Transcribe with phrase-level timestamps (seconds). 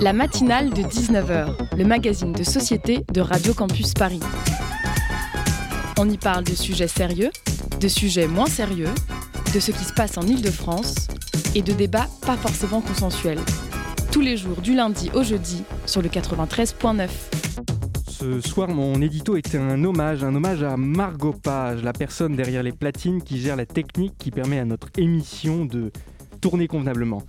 [0.00, 4.20] La matinale de 19h, le magazine de société de Radio Campus Paris.
[5.98, 7.30] On y parle de sujets sérieux,
[7.78, 8.88] de sujets moins sérieux,
[9.54, 11.08] de ce qui se passe en Ile-de-France
[11.54, 13.40] et de débats pas forcément consensuels.
[14.10, 17.08] Tous les jours du lundi au jeudi sur le 93.9.
[18.08, 22.62] Ce soir, mon édito était un hommage, un hommage à Margot Page, la personne derrière
[22.62, 25.92] les platines qui gère la technique qui permet à notre émission de
[26.40, 27.22] tourner convenablement.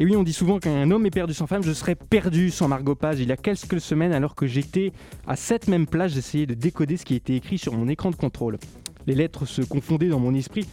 [0.00, 2.68] Et oui, on dit souvent qu'un homme est perdu sans femme, je serais perdu sans
[2.68, 3.20] Margot Page.
[3.20, 4.92] Il y a quelques semaines, alors que j'étais
[5.26, 8.16] à cette même place, j'essayais de décoder ce qui était écrit sur mon écran de
[8.16, 8.56] contrôle.
[9.06, 10.66] Les lettres se confondaient dans mon esprit.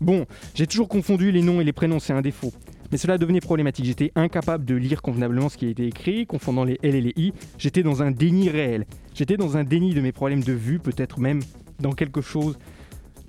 [0.00, 0.24] Bon,
[0.54, 2.54] j'ai toujours confondu les noms et les prénoms, c'est un défaut.
[2.90, 3.84] Mais cela devenait problématique.
[3.84, 7.34] J'étais incapable de lire convenablement ce qui été écrit, confondant les L et les I.
[7.58, 8.86] J'étais dans un déni réel.
[9.14, 11.40] J'étais dans un déni de mes problèmes de vue, peut-être même
[11.80, 12.58] dans quelque chose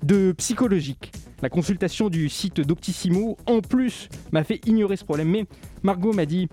[0.02, 1.12] de psychologique.
[1.42, 5.28] La consultation du site Doctissimo, en plus, m'a fait ignorer ce problème.
[5.28, 5.44] Mais
[5.82, 6.48] Margot m'a dit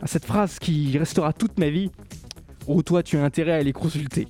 [0.00, 1.90] à cette phrase qui restera toute ma vie
[2.66, 4.28] Oh, toi, tu as intérêt à aller consulter.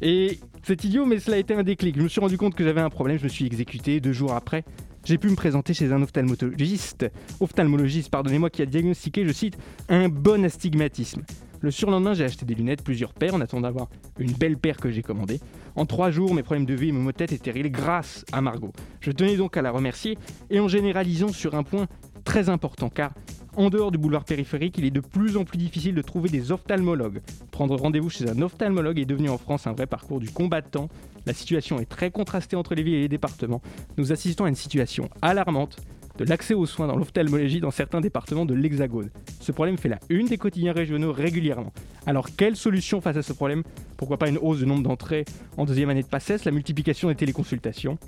[0.00, 1.96] Et c'est idiot, mais cela a été un déclic.
[1.96, 3.98] Je me suis rendu compte que j'avais un problème, je me suis exécuté.
[3.98, 4.62] Deux jours après,
[5.04, 7.10] j'ai pu me présenter chez un ophtalmologiste,
[7.40, 11.22] ophtalmologiste, pardonnez-moi, qui a diagnostiqué, je cite, un bon astigmatisme.
[11.60, 13.88] Le surlendemain, j'ai acheté des lunettes, plusieurs paires, en attendant d'avoir
[14.20, 15.40] une belle paire que j'ai commandée.
[15.78, 18.24] En trois jours, mes problèmes de vue et mes maux de tête étaient réglés grâce
[18.32, 18.72] à Margot.
[18.98, 20.18] Je tenais donc à la remercier,
[20.50, 21.86] et en généralisant sur un point
[22.24, 23.12] très important, car
[23.54, 26.50] en dehors du boulevard périphérique, il est de plus en plus difficile de trouver des
[26.50, 27.20] ophtalmologues.
[27.52, 30.88] Prendre rendez-vous chez un ophtalmologue est devenu en France un vrai parcours du combattant.
[31.26, 33.62] La situation est très contrastée entre les villes et les départements.
[33.98, 35.76] Nous assistons à une situation alarmante
[36.18, 39.10] de l'accès aux soins dans l'ophtalmologie dans certains départements de l'Hexagone.
[39.40, 41.72] Ce problème fait la une des quotidiens régionaux régulièrement.
[42.06, 43.62] Alors quelle solution face à ce problème?
[43.96, 45.24] Pourquoi pas une hausse du nombre d'entrées
[45.56, 47.98] en deuxième année de PACES, la multiplication des téléconsultations?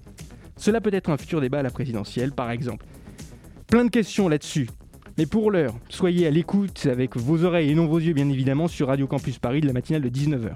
[0.56, 2.84] Cela peut être un futur débat à la présidentielle par exemple.
[3.68, 4.68] Plein de questions là-dessus.
[5.16, 8.68] Mais pour l'heure, soyez à l'écoute avec vos oreilles et non vos yeux bien évidemment
[8.68, 10.54] sur Radio Campus Paris de la matinale de 19h.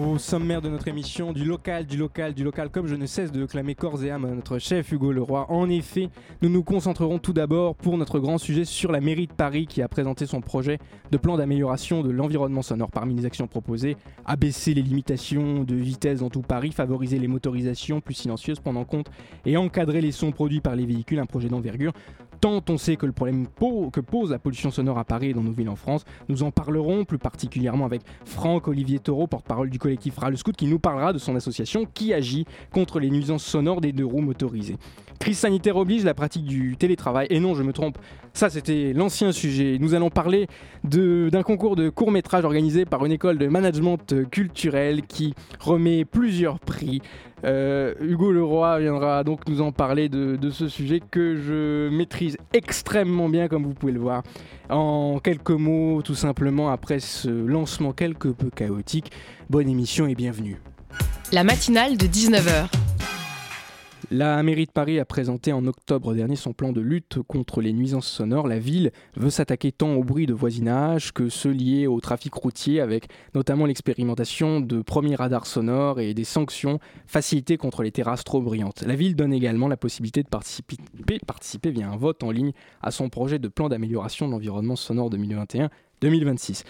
[0.00, 3.32] Au sommaire de notre émission, du local, du local, du local, comme je ne cesse
[3.32, 5.44] de clamer corps et âme à notre chef Hugo Leroy.
[5.48, 6.08] En effet,
[6.40, 9.82] nous nous concentrerons tout d'abord pour notre grand sujet sur la mairie de Paris qui
[9.82, 10.78] a présenté son projet
[11.10, 12.92] de plan d'amélioration de l'environnement sonore.
[12.92, 18.00] Parmi les actions proposées, abaisser les limitations de vitesse dans tout Paris, favoriser les motorisations
[18.00, 19.10] plus silencieuses, prendre en compte
[19.46, 21.92] et encadrer les sons produits par les véhicules, un projet d'envergure
[22.40, 23.46] tant on sait que le problème
[23.92, 26.04] que pose la pollution sonore à Paris et dans nos villes en France.
[26.28, 30.78] Nous en parlerons plus particulièrement avec Franck-Olivier Taureau, porte-parole du collectif Ral Scout, qui nous
[30.78, 34.76] parlera de son association qui agit contre les nuisances sonores des deux roues motorisées.
[35.18, 37.26] Crise sanitaire oblige, la pratique du télétravail.
[37.30, 37.96] Et non, je me trompe,
[38.38, 39.78] ça c'était l'ancien sujet.
[39.80, 40.46] Nous allons parler
[40.84, 46.60] d'un concours de court métrage organisé par une école de management culturel qui remet plusieurs
[46.60, 47.02] prix.
[47.44, 52.36] Euh, Hugo Leroy viendra donc nous en parler de, de, ce sujet que je maîtrise
[52.52, 54.22] extrêmement bien, comme vous pouvez le voir.
[54.70, 59.10] En quelques mots, tout simplement, après ce lancement quelque peu chaotique,
[59.50, 60.60] bonne émission et bienvenue.
[61.32, 62.68] La matinale de 19h.
[64.10, 67.74] La mairie de Paris a présenté en octobre dernier son plan de lutte contre les
[67.74, 68.48] nuisances sonores.
[68.48, 72.80] La ville veut s'attaquer tant au bruit de voisinage que ceux liés au trafic routier,
[72.80, 78.40] avec notamment l'expérimentation de premiers radars sonores et des sanctions facilitées contre les terrasses trop
[78.40, 78.82] bruyantes.
[78.86, 80.78] La ville donne également la possibilité de participer,
[81.26, 85.10] participer via un vote en ligne à son projet de plan d'amélioration de l'environnement sonore
[85.10, 86.64] 2021-2026.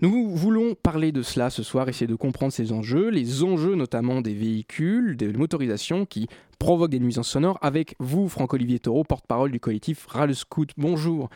[0.00, 4.20] Nous voulons parler de cela ce soir, essayer de comprendre ces enjeux, les enjeux notamment
[4.20, 6.28] des véhicules, des motorisations qui
[6.58, 10.70] provoquent des nuisances sonores, avec vous, Franck-Olivier Taureau, porte-parole du collectif Rale Scout.
[10.76, 11.28] Bonjour.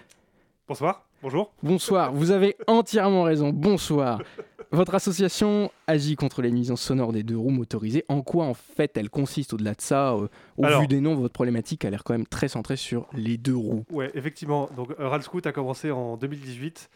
[0.69, 1.07] Bonsoir.
[1.23, 1.53] Bonjour.
[1.63, 2.13] Bonsoir.
[2.13, 3.51] Vous avez entièrement raison.
[3.51, 4.21] Bonsoir.
[4.73, 8.05] Votre association agit contre les nuisances sonores des deux roues motorisées.
[8.09, 11.35] En quoi, en fait, elle consiste au-delà de ça euh, Au vu des noms, votre
[11.35, 13.85] problématique a l'air quand même très centrée sur les deux roues.
[13.91, 14.71] Oui, effectivement.
[14.75, 16.89] Donc, Rale Scout a commencé en 2018.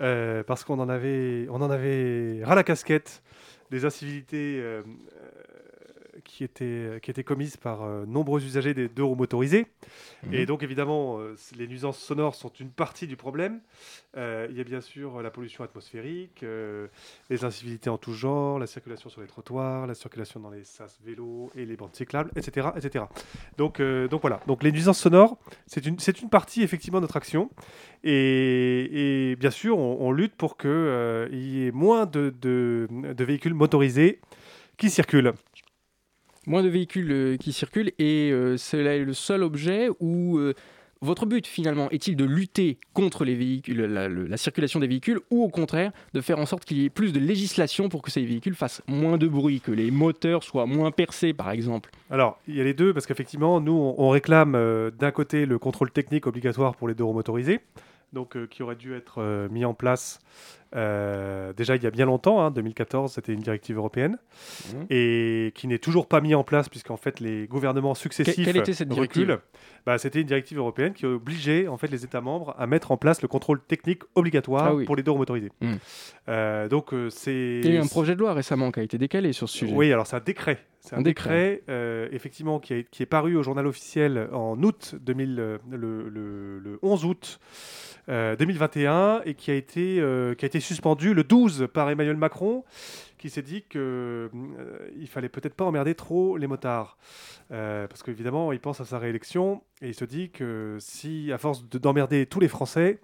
[0.00, 3.22] Euh, parce qu'on en avait, on en avait ras la casquette
[3.70, 4.82] des incivilités euh,
[6.24, 9.66] qui, étaient, qui étaient commises par euh, nombreux usagers des deux roues motorisés.
[10.32, 10.46] Et Mhm.
[10.46, 11.18] donc évidemment,
[11.56, 13.60] les nuisances sonores sont une partie du problème.
[14.16, 16.44] il y a bien sûr la pollution atmosphérique,
[17.30, 20.98] les incivilités en tout genre, la circulation sur les trottoirs, la circulation dans les sas
[21.04, 22.68] vélos et les bandes cyclables, etc.
[22.76, 23.04] etc.
[23.58, 25.36] Donc, donc voilà, donc les nuisances sonores,
[25.66, 27.50] c'est une, une partie effectivement de notre action.
[28.02, 32.88] Et, et bien sûr, on, on lutte pour qu'il euh, y ait moins de, de,
[32.90, 34.20] de véhicules motorisés
[34.76, 35.32] qui circulent.
[36.46, 40.52] Moins de véhicules euh, qui circulent et euh, cela est le seul objet où, euh,
[41.00, 45.48] votre but finalement est-il de lutter contre les véhicules, la, circulation des véhicules ou au
[45.48, 48.54] contraire de faire en sorte qu'il y ait plus de législation pour que ces véhicules
[48.54, 51.90] fassent moins de bruit, que les moteurs soient moins percés par exemple?
[52.10, 54.52] Alors il y a les deux parce qu'effectivement nous on, réclame
[54.98, 57.60] d'un côté le contrôle technique obligatoire pour les deux motorisés
[58.14, 60.20] donc euh, qui aurait dû être mis en place
[60.74, 64.18] euh, déjà il y a bien longtemps, hein, 2014, c'était une directive européenne,
[64.68, 64.76] mmh.
[64.90, 68.72] et qui n'est toujours pas mis en place puisqu'en fait les gouvernements successifs quelle était
[68.72, 69.38] cette directive
[69.86, 72.96] bah, C'était une directive européenne qui obligeait en fait les États membres à mettre en
[72.96, 75.52] place le contrôle technique obligatoire ah pour les deux roues motorisées.
[75.60, 76.68] Mmh.
[76.68, 77.60] donc c'est.
[77.62, 79.58] Il y a eu un projet de loi récemment qui a été décalé sur ce
[79.58, 79.74] sujet.
[79.74, 80.58] Oui, alors c'est un décret.
[80.80, 81.62] C'est un, décret,
[82.12, 87.04] effectivement qui, qui, est paru au journal officiel en août 2000, le, le, le 11
[87.06, 87.40] août.
[88.08, 92.16] 2021 euh, et qui a été, euh, qui a été suspendu le 12 par Emmanuel
[92.16, 92.64] Macron,
[93.18, 94.28] qui s'est dit qu'il euh,
[94.98, 96.98] il fallait peut-être pas emmerder trop les motards.
[97.48, 101.64] parce qu'évidemment, il pense à sa réélection et il se dit que si, à force
[101.68, 103.00] d'emmerder tous les Français,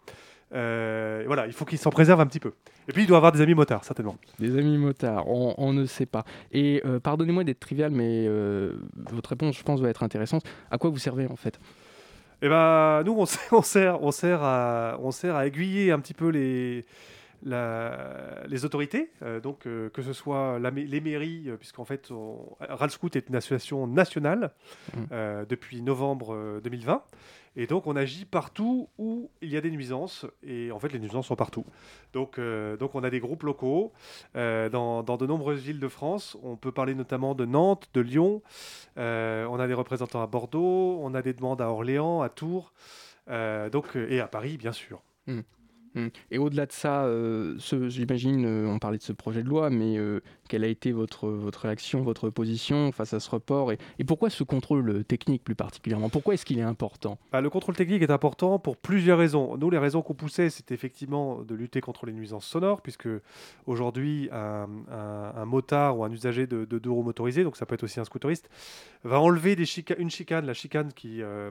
[0.51, 2.53] voilà, il faut qu'il s'en préserve un petit peu.
[2.89, 4.17] Et puis il doit avoir des amis motards, certainement.
[4.39, 6.25] Des amis motards, on, on ne sait pas.
[6.53, 8.29] Et pardonnez-moi d'être trivial, mais
[9.11, 10.45] votre réponse, je pense, va être intéressante.
[10.71, 11.61] À quoi vous servez en fait?
[12.43, 16.15] Eh ben, nous, on, on, sert, on, sert à, on sert à aiguiller un petit
[16.15, 16.87] peu les,
[17.43, 22.13] les autorités, euh, donc euh, que ce soit les mairies, euh, puisqu'en fait,
[22.61, 24.53] Ralscout est une association nationale
[24.95, 25.45] mmh.
[25.49, 27.03] depuis novembre 2020.
[27.57, 30.25] Et donc, on agit partout où il y a des nuisances.
[30.43, 31.65] Et en fait, les nuisances sont partout.
[32.13, 33.93] Donc, euh, donc on a des groupes locaux
[34.37, 36.37] euh, dans, dans, de nombreuses villes de France.
[36.43, 38.43] On peut parler notamment de Nantes, de Lyon.
[38.99, 41.01] Euh, on a des représentants à Bordeaux.
[41.03, 42.73] On a des demandes à Orléans, à Tours.
[43.29, 45.03] donc, et à Paris, bien sûr.
[45.27, 45.41] Mmh.
[45.95, 46.07] Mmh.
[46.31, 47.09] Et au-delà de ça,
[47.89, 49.99] j'imagine, on parlait de ce projet de loi, mais
[50.49, 54.43] quelle a été votre, votre réaction, votre position face à ce report et, pourquoi ce
[54.43, 56.09] contrôle technique plus particulièrement?
[56.09, 57.19] Pourquoi est-ce qu'il est important?
[57.31, 59.57] Bah, Le contrôle technique est important pour plusieurs raisons.
[59.57, 63.09] Nous, les raisons qu'on poussait, c'était effectivement de lutter contre les nuisances sonores, puisque
[63.67, 64.67] aujourd'hui, un,
[65.47, 68.05] motard ou un usager de, de deux roues motorisées, donc ça peut être aussi un
[68.05, 68.49] scooteriste,
[69.05, 69.57] va enlever
[69.99, 71.51] une chicane, la chicane euh,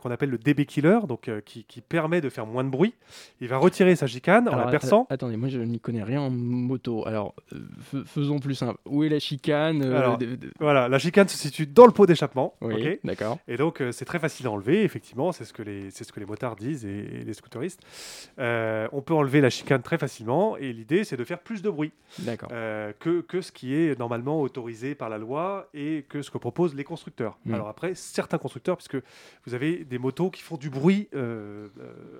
[0.00, 2.94] qu'on appelle le DB killer, donc euh, qui, qui, permet de faire moins de bruit.
[3.40, 5.06] Il va retirer sa chicane en la perçant.
[5.10, 7.06] Attendez, moi je n'y connais rien en moto.
[7.06, 7.34] Alors
[8.06, 8.78] faisons plus simple.
[8.86, 10.16] Où est la chicane euh,
[10.60, 12.54] Voilà, la chicane se situe dans le pot d'échappement.
[12.60, 13.38] Oui, d'accord.
[13.48, 16.20] Et donc, euh, c'est très facile à enlever, effectivement, c'est ce, que les, ce que
[16.20, 17.80] les motards disent et, les scooteristes.
[18.38, 21.70] Euh, on peut enlever la chicane très facilement et l'idée, c'est de faire plus de
[21.70, 21.92] bruit
[23.00, 26.74] que, que ce qui est normalement autorisé par la loi et que ce que proposent
[26.74, 27.38] les constructeurs.
[27.44, 27.54] Hmm.
[27.54, 28.96] Alors après, certains constructeurs, puisque
[29.46, 31.08] vous avez des motos qui font du bruit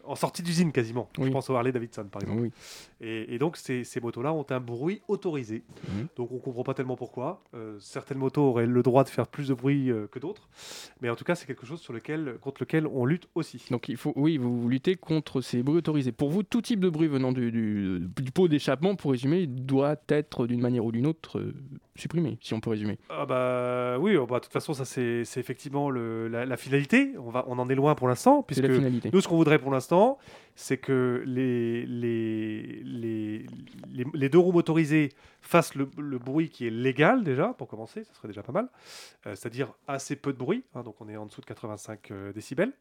[0.05, 1.09] en sortie d'usine quasiment.
[1.19, 2.51] Je pense Harley Davidson, par exemple.
[3.01, 5.63] Et, et, donc, ces, ces motos-là ont un bruit autorisé.
[5.89, 6.07] Mhm.
[6.17, 7.43] Donc on ne comprend pas tellement pourquoi.
[7.55, 10.49] Euh, certaines motos auraient le droit de faire plus de bruit euh, que d'autres.
[11.01, 13.65] Mais en tout cas, c'est quelque chose sur lequel, contre lequel on lutte aussi.
[13.71, 16.13] Donc il faut, oui, vous, luttez contre ces bruits autorisés.
[16.13, 20.47] Pour vous, tout type de bruit venant du, du, pot d'échappement, pour résumer, doit être
[20.47, 21.55] d'une manière ou d'une autre euh,
[21.97, 22.99] supprimé, si on peut résumer.
[23.09, 27.13] Ah bah oui, oh, bah, de toute façon, ça c'est effectivement le, la, finalité.
[27.19, 30.19] On, va, on en est loin pour l'instant, puisque nous, ce qu'on voudrait pour l'instant,
[30.57, 33.47] c'est que les, les, les,
[34.15, 35.11] les, deux roues motorisées
[35.41, 38.69] fassent le, le, bruit qui est légal déjà, pour commencer, ça serait déjà pas mal.
[39.27, 42.33] Euh, c'est-à-dire assez peu de bruit, hein, donc on est en dessous de 85 euh,
[42.33, 42.73] décibels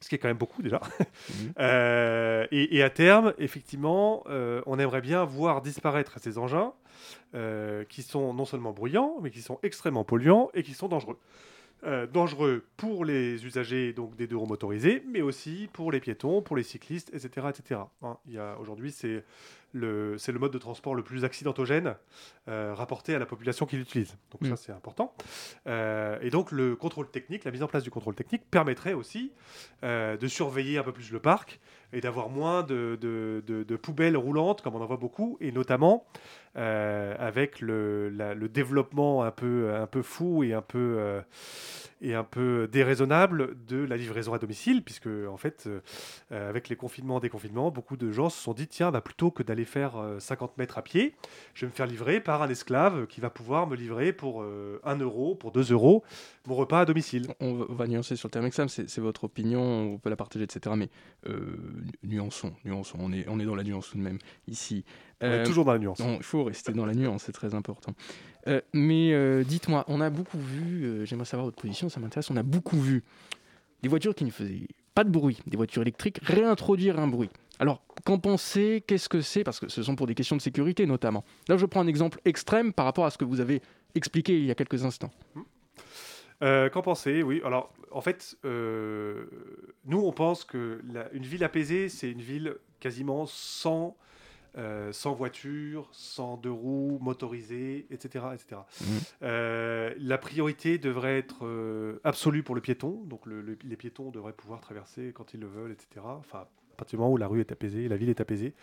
[0.00, 0.80] ce qui est quand même beaucoup déjà.
[0.80, 1.52] Mhm.
[1.60, 6.72] Euh, et, à terme, effectivement, on aimerait bien voir disparaître ces engins
[7.88, 11.18] qui sont non seulement bruyants, mais qui sont extrêmement polluants et qui sont dangereux.
[11.84, 16.40] Euh, dangereux pour les usagers donc des deux roues motorisés, mais aussi pour les piétons,
[16.40, 17.48] pour les cyclistes, etc.
[17.50, 17.80] etc.
[18.02, 18.16] Hein,
[18.60, 19.24] Aujourd'hui, c'est
[19.72, 21.96] le, le mode de transport le plus accidentogène
[22.48, 24.16] euh, rapporté à la population qui l'utilise.
[24.30, 24.56] Donc ça, mm.
[24.56, 25.14] c'est important.
[25.66, 29.32] Euh, et donc le contrôle technique, la mise en place du contrôle technique permettrait aussi
[29.82, 31.60] de surveiller un peu plus le parc
[31.92, 36.06] et d'avoir moins de, de, de, poubelles roulantes, comme on en voit beaucoup, et notamment
[36.56, 41.20] euh, avec le, le, développement un peu, un peu fou et un peu, euh,
[42.02, 46.76] et un peu déraisonnable de la livraison à domicile, puisque en fait, euh, avec les
[46.76, 50.58] confinements, déconfinements, beaucoup de gens se sont dit tiens, bah, plutôt que d'aller faire 50
[50.58, 51.14] mètres à pied,
[51.54, 54.96] je vais me faire livrer par un esclave qui va pouvoir me livrer pour 1
[54.96, 56.02] euro, pour 2 euros,
[56.46, 57.28] mon repas à domicile.
[57.40, 59.62] On va, nuancer sur le terme examen, c'est votre opinion,
[59.94, 60.74] on peut la partager, etc.
[60.76, 60.88] Mais
[62.02, 64.18] nuançons, nuançons, on est, on est dans la nuance tout de même
[64.48, 64.84] ici.
[65.22, 66.00] On est euh, toujours dans la nuance.
[66.00, 67.94] Il faut rester dans la nuance, c'est très important.
[68.48, 72.36] Euh, mais euh, dites-moi, on a beaucoup vu, j'aimerais savoir votre position, ça m'intéresse, on
[72.36, 73.02] a beaucoup vu
[73.82, 77.30] des voitures qui ne faisaient pas de bruit, des voitures électriques réintroduire un bruit.
[77.58, 79.44] Alors, qu'en pensez Qu'est-ce que c'est?
[79.44, 81.24] Parce que ce sont pour des questions de sécurité notamment.
[81.48, 83.62] Là, je prends un exemple extrême par rapport à ce que vous avez
[83.94, 85.12] expliqué il y a quelques instants.
[86.40, 87.22] Qu'en pensez?
[87.22, 90.80] Oui, alors en fait, nous, on pense que
[91.12, 93.96] une ville apaisée, c'est une ville quasiment sans,
[94.56, 98.24] euh, sans voiture, sans deux roues, motorisée, etc.
[98.34, 98.60] etc.
[98.80, 98.84] Mmh.
[99.22, 103.02] Euh, la priorité devrait être absolue pour le piéton.
[103.04, 106.04] Donc les piétons devraient pouvoir traverser quand ils le veulent, etc.
[106.04, 108.54] Enfin, à partir du moment où la rue est apaisée, la ville est apaisée.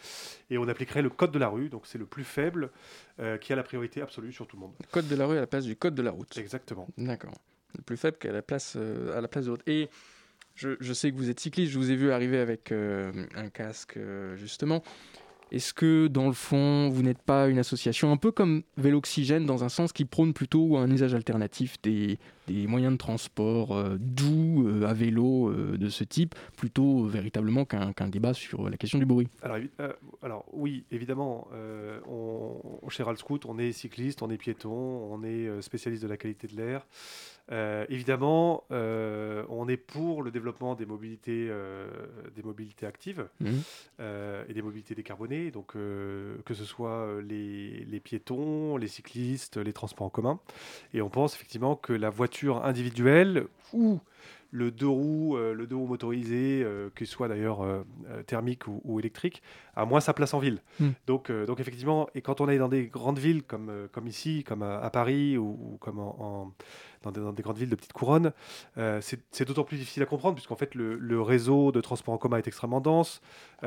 [0.49, 2.71] Et on appliquerait le code de la rue, donc c'est le plus faible
[3.41, 4.73] qui a la priorité absolue sur tout le monde.
[4.79, 6.37] Le code de la rue à la place du code de la route.
[6.37, 6.87] Exactement.
[6.97, 7.35] D'accord.
[7.77, 9.63] Le plus faible qu'à la place, à la place de l'autre.
[9.67, 9.89] Et
[10.59, 13.95] je, sais que vous êtes cycliste, je vous ai vu arriver avec euh, un casque
[13.97, 14.83] euh, justement.
[15.51, 19.63] Est-ce que dans le fond, vous n'êtes pas une association un peu comme Véloxygène dans
[19.63, 24.93] un sens qui prône plutôt un usage alternatif des, moyens de transport euh, doux à
[24.93, 29.27] vélo de ce type, plutôt véritablement qu'un débat sur la question du bruit?
[29.43, 31.47] Alors, oui, évidemment,
[32.89, 36.55] chez Scout, on est cycliste, on est piéton, on est spécialiste de la qualité de
[36.55, 36.87] l'air.
[37.51, 41.87] Euh, évidemment, euh, on est pour le développement des mobilités, euh,
[42.35, 43.49] des mobilités actives mmh.
[44.49, 50.07] et des mobilités décarbonées, donc que ce soit les, les, piétons, les cyclistes, les transports
[50.07, 50.39] en commun.
[50.93, 53.99] Et on pense effectivement que la voiture individuelle ou
[54.51, 56.65] le deux roues, le deux roues motorisé,
[56.95, 57.65] qu'il soit d'ailleurs
[58.25, 59.43] thermique ou, électrique,
[59.75, 60.61] a moins sa place en ville.
[60.79, 60.89] Hmm.
[61.05, 64.63] Donc, donc effectivement, et quand on est dans des grandes villes comme, comme ici, comme
[64.63, 66.51] à, Paris ou, comme en,
[67.03, 68.31] dans, des, grandes villes de petite couronne,
[69.01, 72.47] c'est d'autant plus difficile à comprendre puisqu'en fait le, réseau de transport en commun est
[72.47, 73.21] extrêmement dense.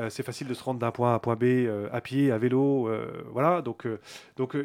[0.09, 2.37] c'est facile de se rendre d'un point A à un point B à pied, à
[2.37, 2.89] vélo,
[3.31, 3.61] voilà.
[3.61, 3.87] Donc,
[4.37, 4.57] donc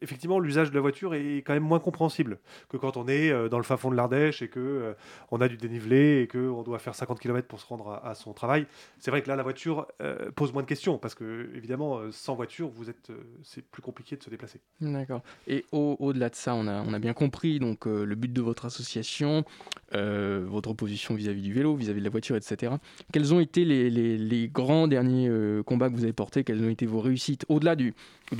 [0.00, 3.58] effectivement, l'usage de la voiture est quand même moins compréhensible que quand on est dans
[3.58, 4.94] le fin fond de l'Ardèche et que
[5.30, 8.32] on a du dénivelé et qu'on doit faire 50 km pour se rendre à, son
[8.32, 8.66] travail.
[8.98, 12.12] C'est vrai que là, la voiture euh, pose moins de questions parce que, évidemment, euh,
[12.12, 14.60] sans voiture, vous êtes, euh, c'est plus compliqué de se déplacer.
[14.80, 15.22] D'accord.
[15.46, 18.64] Et au-delà de ça, on a, on a bien compris donc le but de votre
[18.64, 19.44] association,
[19.92, 22.72] votre position vis-à-vis du vélo, vis-à-vis de la voiture, etc.
[23.12, 25.30] Quels ont été les, grands derniers
[25.64, 26.44] combats que vous avez portés?
[26.44, 27.44] Quelles ont été vos réussites?
[27.48, 27.94] Au-delà du,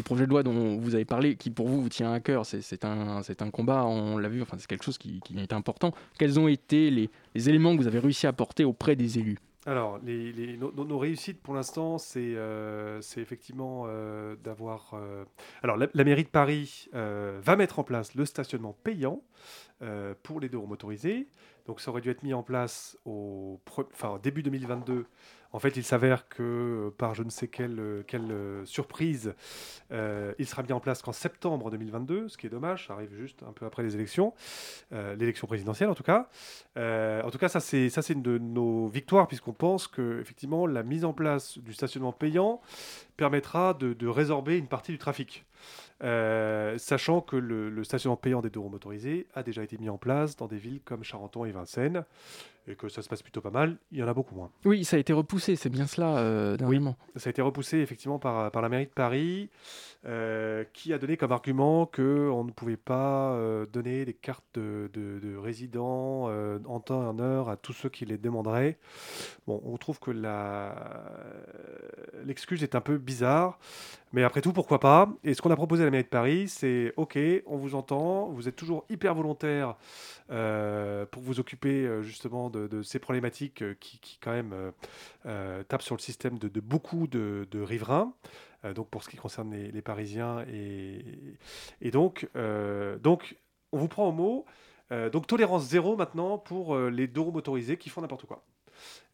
[0.04, 2.84] projet de loi dont vous avez parlé, qui pour vous vous tient à cœur C'est
[2.84, 5.92] un, combat, on l'a vu, enfin c'est quelque chose qui, est important.
[6.18, 7.10] Quels ont été les,
[7.48, 9.38] éléments que vous avez réussi à porter auprès des élus?
[9.66, 14.92] Alors, les, nos, réussites pour l'instant, c'est euh, effectivement euh, d'avoir.
[14.92, 15.24] Euh,
[15.62, 19.22] alors, la, mairie de Paris va mettre en place le stationnement payant
[20.22, 21.28] pour les deux roues motorisés.
[21.66, 23.58] Donc, ça aurait dû être mis en place au
[24.22, 25.06] début 2022
[25.54, 29.34] en fait, il s'avère que euh, par je ne sais quelle, euh, euh, surprise,
[29.92, 33.44] il sera mis en place qu'en septembre 2022, ce qui est dommage, ça arrive juste
[33.48, 34.34] un peu après les élections,
[34.90, 36.28] l'élection présidentielle en tout cas.
[36.76, 41.04] en tout cas, ça c'est une de nos victoires puisqu'on pense que effectivement la mise
[41.04, 42.60] en place du stationnement payant
[43.16, 45.44] permettra de, de résorber une partie du trafic.
[46.00, 49.98] sachant que le, le, stationnement payant des deux roues motorisés a déjà été mis en
[49.98, 52.04] place dans des villes comme Charenton et Vincennes
[52.66, 54.50] et que ça se passe plutôt pas mal, il y en a beaucoup moins.
[54.64, 56.80] Oui, ça a été repoussé, c'est bien cela, euh, Oui,
[57.16, 59.50] ça a été repoussé effectivement par, par la mairie de Paris,
[60.06, 64.90] euh, qui a donné comme argument qu'on ne pouvait pas euh, donner des cartes de,
[64.92, 68.78] de, résidents euh, en temps et en heure à tous ceux qui les demanderaient.
[69.46, 70.10] Bon, on trouve que
[72.24, 73.58] l'excuse est un peu bizarre,
[74.12, 75.08] mais après tout, pourquoi pas?
[75.24, 78.28] Et ce qu'on a proposé à la mairie de Paris, c'est OK, on vous entend,
[78.28, 79.76] vous êtes toujours hyper volontaire
[80.28, 84.70] pour vous occuper justement de, ces problématiques euh, qui, quand même euh,
[85.26, 88.12] euh, tapent sur le système de, beaucoup de, riverains.
[88.74, 94.44] donc pour ce qui concerne les, Parisiens et, donc, on vous prend au mot.
[95.12, 98.44] donc tolérance zéro maintenant pour les deux roues motorisés qui font n'importe quoi.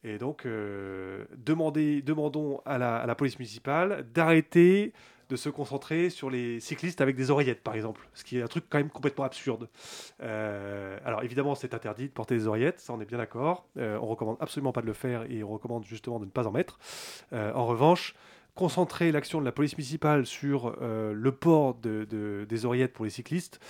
[0.02, 4.94] Et donc, demandez, demandons à la, à la, police municipale d'arrêter
[5.30, 8.48] de se concentrer sur les cyclistes avec des oreillettes, par exemple, ce qui est un
[8.48, 9.68] truc quand même complètement absurde.
[10.22, 13.66] Euh, alors évidemment, c'est interdit de porter des oreillettes, ça on est bien d'accord.
[13.78, 16.46] Euh, on recommande absolument pas de le faire et on recommande justement de ne pas
[16.46, 16.78] en mettre.
[17.32, 18.14] Euh, en revanche,
[18.54, 23.60] concentrer l'action de la police municipale sur le port de, des oreillettes pour les cyclistes,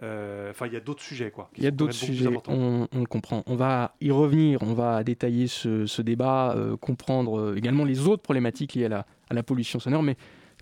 [0.00, 1.50] enfin il y a d'autres sujets quoi.
[1.56, 3.42] Il y a d'autres sujets, on, on, le comprend.
[3.46, 8.74] On va y revenir, on va détailler ce, ce débat, comprendre également les autres problématiques
[8.74, 10.16] liées à la, à la pollution sonore, mais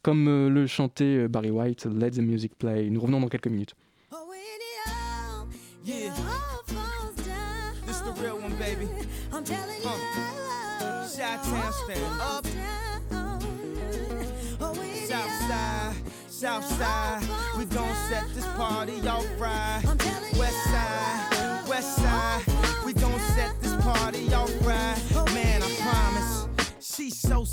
[0.04, 2.90] comme euh, le chantait euh, Barry White, Let the Music Play.
[2.90, 3.74] Nous revenons dans quelques minutes.
[5.86, 6.14] Yeah.
[7.86, 8.88] This the real one, baby.
[9.30, 9.90] I'm telling you.
[10.80, 11.06] Uh.
[11.06, 12.83] Chi-town stand up.
[16.34, 17.22] Southside,
[17.56, 20.03] we gon' set this party off right.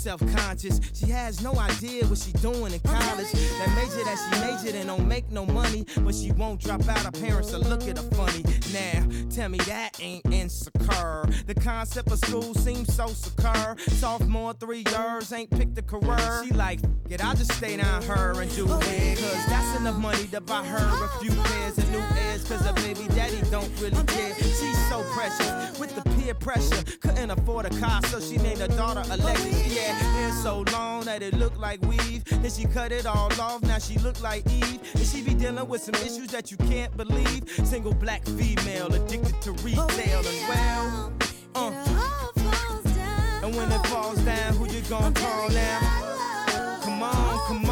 [0.02, 0.82] Self-conscious.
[0.94, 3.32] She has no idea what she doing in college.
[3.32, 7.00] That major that she majored in don't make no money, but she won't drop out.
[7.00, 8.44] Her parents will look at her funny.
[8.74, 11.30] Now, tell me that ain't insecure.
[11.46, 13.76] The concept of school seems so secure.
[13.78, 16.44] Sophomore, three years, ain't picked a career.
[16.46, 19.20] She like, get I'll just stay down her and do it.
[19.20, 22.44] Cause that's enough money to buy her a few pairs of new ears.
[22.48, 24.34] Cause her baby daddy don't really care.
[24.36, 26.84] She's so precious with the peer pressure.
[27.02, 29.76] Couldn't afford a car, so she named her daughter Alexis.
[29.76, 32.24] Yeah, hair so long that it looked like weave.
[32.26, 34.80] Then she cut it all off, now she look like Eve.
[34.94, 37.50] And she be dealing with some issues that you can't believe.
[37.64, 41.14] Single black female addicted to retail and well.
[41.56, 41.72] Uh.
[43.44, 46.80] And when it falls down, who you gonna call now?
[46.84, 47.71] Come on, come on.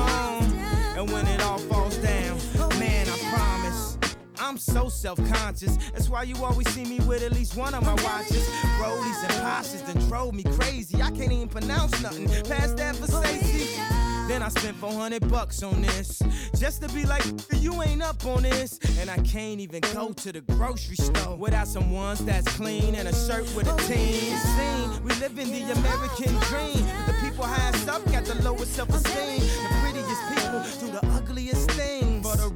[4.50, 5.77] I'm so self-conscious.
[5.91, 8.50] That's why you always see me with at least one of my watches.
[8.82, 11.03] Rollies and Porsches that drove me crazy.
[11.03, 13.79] I can't even pronounce nothing past that for Stacey.
[14.27, 16.24] Then I spent 400 bucks on this.
[16.58, 17.24] Just to be like,
[17.58, 18.79] you ain't up on this.
[19.00, 23.08] And I can't even go to the grocery store without some ones that's clean and
[23.08, 24.36] a shirt with a team.
[24.36, 25.03] Scene.
[25.03, 26.88] We live in the American dream.
[27.06, 29.41] The people highest up got the lowest self-esteem.
[29.41, 31.99] The prettiest people do the ugliest things.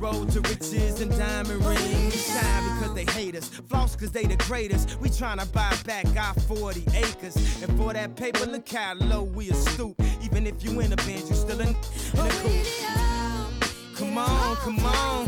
[0.04, 2.28] Road to riches and diamond rings.
[2.28, 3.48] Shine because they hate us.
[3.48, 5.00] Floss because they the greatest.
[5.00, 7.38] We tryna buy back our 40 acres.
[7.64, 9.98] And for that paper, look how low we are stoop.
[10.22, 11.76] Even if you in a band, you still in, in
[12.20, 13.96] a coupe.
[13.96, 15.26] Come on, come on.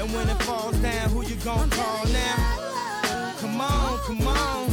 [0.00, 3.34] And when it falls down, who you gon' call now?
[3.38, 4.67] Come on, come on.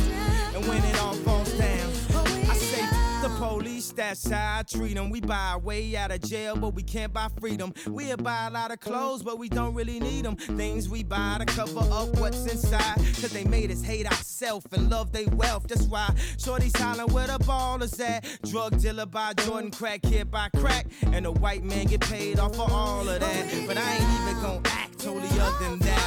[3.95, 5.09] That's how I treat them.
[5.09, 7.73] We buy our way out of jail, but we can't buy freedom.
[7.87, 10.35] We'll buy a lot of clothes, but we don't really need them.
[10.35, 12.95] Things we buy to cover up what's inside.
[12.95, 15.67] Cause they made us hate ourselves and love their wealth.
[15.67, 18.25] That's why Shorty's hollering where the ballers at.
[18.43, 20.87] Drug dealer by Jordan, crack kid by crack.
[21.11, 23.63] And the white man get paid off for all of that.
[23.67, 26.05] But I ain't even gonna act totally other than that.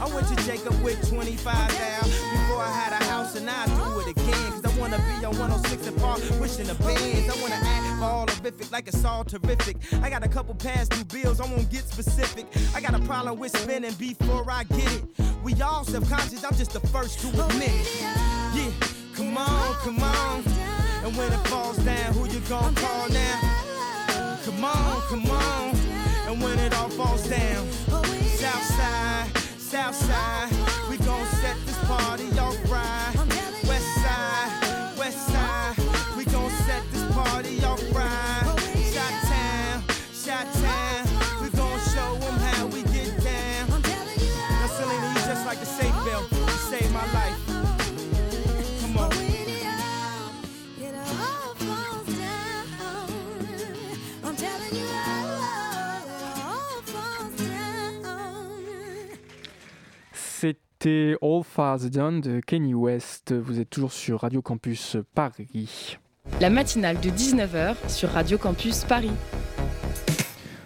[0.00, 4.00] I went to Jacob with 25 down before I had a house and I do
[4.00, 4.52] it again.
[4.52, 7.28] Cause I wanna be on 106 and Park, wishing the bands.
[7.28, 9.76] I wanna act all horrific like it's all terrific.
[10.02, 12.46] I got a couple past due bills, I won't get specific.
[12.74, 15.04] I got a problem with spending before I get it.
[15.42, 18.02] We all self-conscious, I'm just the first to admit it.
[18.54, 18.70] Yeah,
[19.16, 20.44] come on, come on.
[21.04, 24.38] And when it falls down, who you gonna call now?
[24.44, 25.76] Come on, come on.
[26.28, 27.66] And when it all falls down,
[28.38, 30.73] Southside, Southside,
[60.84, 63.32] C'était All Falls Down de Kenny West.
[63.32, 65.96] Vous êtes toujours sur Radio Campus Paris.
[66.42, 69.10] La matinale de 19h sur Radio Campus Paris.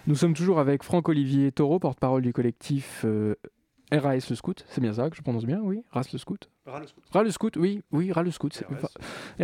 [0.08, 3.36] Nous sommes toujours avec Franck-Olivier Taureau, porte-parole du collectif euh,
[3.90, 4.64] RAS le Scout.
[4.68, 7.02] C'est bien ça que je prononce bien, oui RAS le Scout Ras le scout.
[7.10, 8.52] RAS le Scout, oui, oui, RAS le Scout.
[8.52, 8.66] c'est-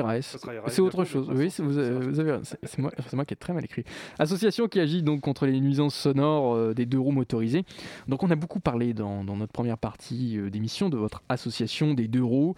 [0.00, 0.36] RAS.
[0.68, 1.30] C'est autre chose.
[1.32, 3.84] Oui, vous, avez- c'est moi, qui ai très mal écrit.
[4.18, 7.64] Association qui agit donc contre les nuisances sonores euh, des deux roues motorisés.
[8.08, 11.94] Donc on a beaucoup parlé dans, dans notre première partie euh, d'émission de votre association
[11.94, 12.54] des deux roues.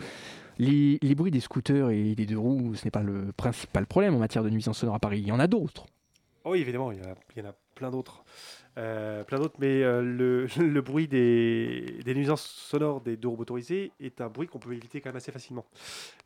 [0.58, 4.14] Les, les bruits des scooters et des deux roues, ce n'est pas le principal problème
[4.14, 5.20] en matière de nuisances sonores à Paris.
[5.20, 5.86] Il y en a d'autres.
[6.44, 8.24] Oh oui, évidemment, il y, en a- il y en a plein d'autres.
[8.78, 13.36] Euh, plein d'autres, mais euh, le, le bruit des, des nuisances sonores des deux roues
[13.38, 15.64] motorisés est un bruit qu'on peut éviter quand même assez facilement.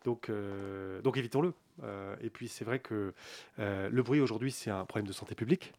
[0.04, 1.52] Donc, euh, donc évitons-le.
[2.22, 3.14] Et puis c'est vrai que
[3.48, 5.72] le bruit aujourd'hui c'est un problème de santé publique.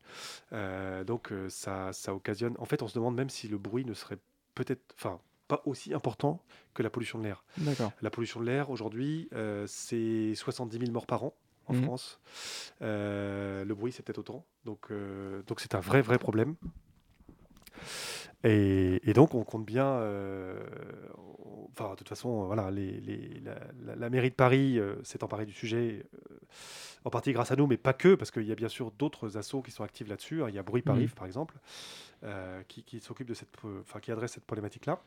[1.05, 2.55] Donc ça, ça occasionne.
[2.57, 4.17] En fait, on se demande même si le bruit ne serait
[4.55, 6.41] peut-être, enfin, pas aussi important
[6.73, 7.43] que la pollution de l'air.
[8.01, 9.29] La pollution de l'air, aujourd'hui,
[9.67, 11.36] c'est 70 000 morts par an
[11.67, 11.84] en Mhm.
[11.84, 12.19] France.
[12.81, 14.43] Euh, le bruit, c'est peut-être autant.
[14.65, 16.56] Donc, euh, donc c'est un vrai, vrai problème.
[18.43, 19.86] Et, et donc, on compte bien.
[19.86, 20.60] euh,
[21.17, 24.95] on- enfin, de toute façon, voilà, les, les- la, la- la mairie de Paris euh,
[25.04, 26.36] s'est emparée du sujet, euh,
[27.06, 29.38] en partie grâce à nous, mais pas que, parce qu'il y a bien sûr d'autres
[29.38, 30.43] assos qui sont actifs là-dessus.
[30.43, 30.47] hein.
[30.50, 31.10] Il y a Bruit Paris, Mhm.
[31.12, 31.56] par exemple,
[32.24, 33.50] euh, qui, qui s'occupe de cette,
[33.82, 35.00] enfin, qui adresse cette problématique-là.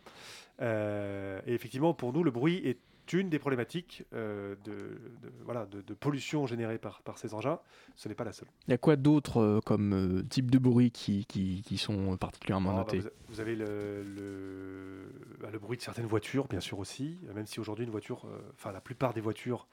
[0.62, 2.78] Euh, et effectivement, pour nous, le bruit est
[3.12, 7.58] une des problématiques euh, de, de- voilà, de, de pollution générée par, par ces engins.
[7.96, 8.48] Ce n'est pas la seule.
[8.66, 12.16] Il y a quoi d'autre euh, comme euh, type de bruit qui, qui, qui sont
[12.16, 16.60] particulièrement Ah, bah, notés vous, avez le, le, bah, le bruit de certaines voitures, bien
[16.60, 19.66] sûr aussi, même si aujourd'hui une voiture, enfin la plupart des voitures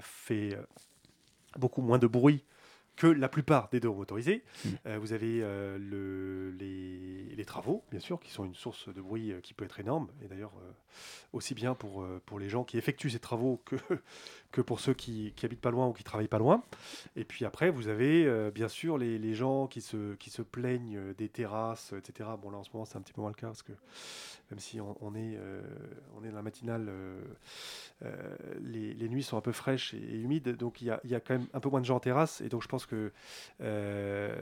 [0.00, 0.58] fait
[1.56, 2.44] beaucoup moins de bruit
[2.98, 4.42] que la plupart des deux roues motorisées.
[4.64, 4.68] Mm.
[4.86, 9.00] Euh, vous avez euh, le- les, les travaux, bien sûr, qui sont une source de
[9.00, 10.08] bruit euh, qui peut être énorme.
[10.20, 10.52] Et d'ailleurs,
[11.32, 13.76] aussi bien pour, pour les gens qui effectuent ces travaux que,
[14.50, 16.64] que pour ceux qui, qui habitent pas loin ou qui travaillent pas loin.
[17.14, 21.14] Et puis après, vous avez bien sûr les, les, gens qui se, qui se plaignent
[21.16, 22.30] des terrasses, etc.
[22.42, 23.72] Bon, là en ce moment, c'est un petit peu moins le cas parce que
[24.50, 25.38] même si on, on est,
[26.16, 26.90] on est dans la matinale,
[28.60, 31.20] les, les, nuits sont un peu fraîches et, humides, donc il y a, y a,
[31.20, 32.40] quand même un peu moins de gens en terrasse.
[32.40, 33.12] Et donc je pense que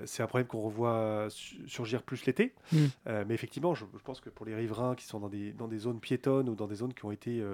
[0.04, 1.28] c'est un problème qu'on revoit
[1.66, 2.54] surgir plus l'été.
[2.72, 2.78] Mmh.
[3.26, 5.78] mais effectivement, je, je, pense que pour les riverains qui sont dans des, dans des
[5.78, 7.44] zones piétonnes ou dans des zones qui ont été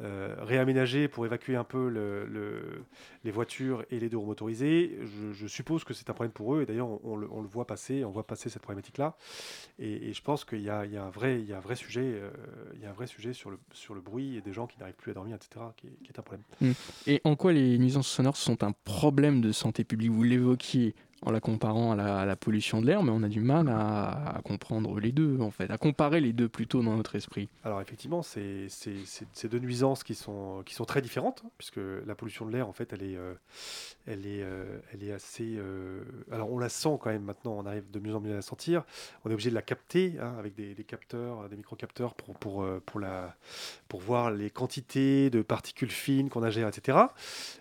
[0.00, 2.84] réaménagées pour évacuer un peu le,
[3.24, 4.98] les voitures et les deux roues motorisés.
[5.32, 8.10] Je, suppose que c'est un problème pour eux, et d'ailleurs on, le, voit passer, on
[8.10, 9.16] voit passer cette problématique-là.
[9.78, 12.04] Et, je pense qu'il y, y, a un vrai, il y a un vrai sujet,
[12.04, 12.30] euh,
[12.74, 14.78] il y a un vrai sujet sur le, sur le bruit et des gens qui
[14.78, 16.44] n'arrivent plus à dormir, etc., qui est, un problème.
[16.60, 16.70] Mmh.
[17.06, 21.30] Et en quoi les nuisances sonores sont un problème de santé publique Vous l'évoquiez en
[21.30, 25.12] la comparant à la, pollution de l'air, mais on a du mal à, comprendre les
[25.12, 27.50] deux, en fait, à comparer les deux plutôt dans notre esprit.
[27.64, 28.68] Alors effectivement, c'est
[29.50, 32.72] deux nuisances qui sont, qui sont très différentes, hein, puisque la pollution de l'air, en
[32.72, 33.34] fait, elle est, euh,
[34.06, 35.56] elle est, euh, elle est assez...
[35.56, 38.36] Euh, alors on la sent quand même maintenant, on arrive de mieux en mieux à
[38.36, 38.84] la sentir,
[39.24, 43.00] on est obligé de la capter hein, avec des, capteurs, des microcapteurs pour, pour, pour,
[43.00, 43.36] la,
[43.88, 46.98] pour voir les quantités de particules fines qu'on ingère, etc.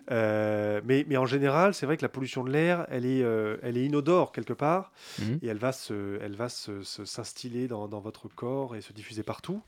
[0.09, 3.77] mais, mais en général, c'est vrai que la pollution de l'air, elle est euh, elle
[3.77, 5.39] est inodore quelque part mhm.
[5.41, 9.61] et elle va se, elle va s'instiller dans, votre corps et se diffuser partout.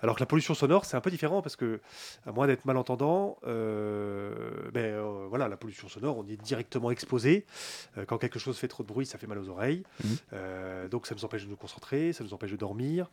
[0.00, 1.80] Alors que la pollution sonore, c'est un peu différent parce que,
[2.26, 7.44] à moins d'être malentendant, euh, ben, euh, voilà, la pollution sonore, on est directement exposé.
[8.06, 9.82] quand quelque chose fait trop de bruit, ça fait mal aux oreilles.
[10.04, 10.88] Mhm.
[10.88, 13.10] donc ça nous empêche de nous concentrer, ça nous empêche de dormir.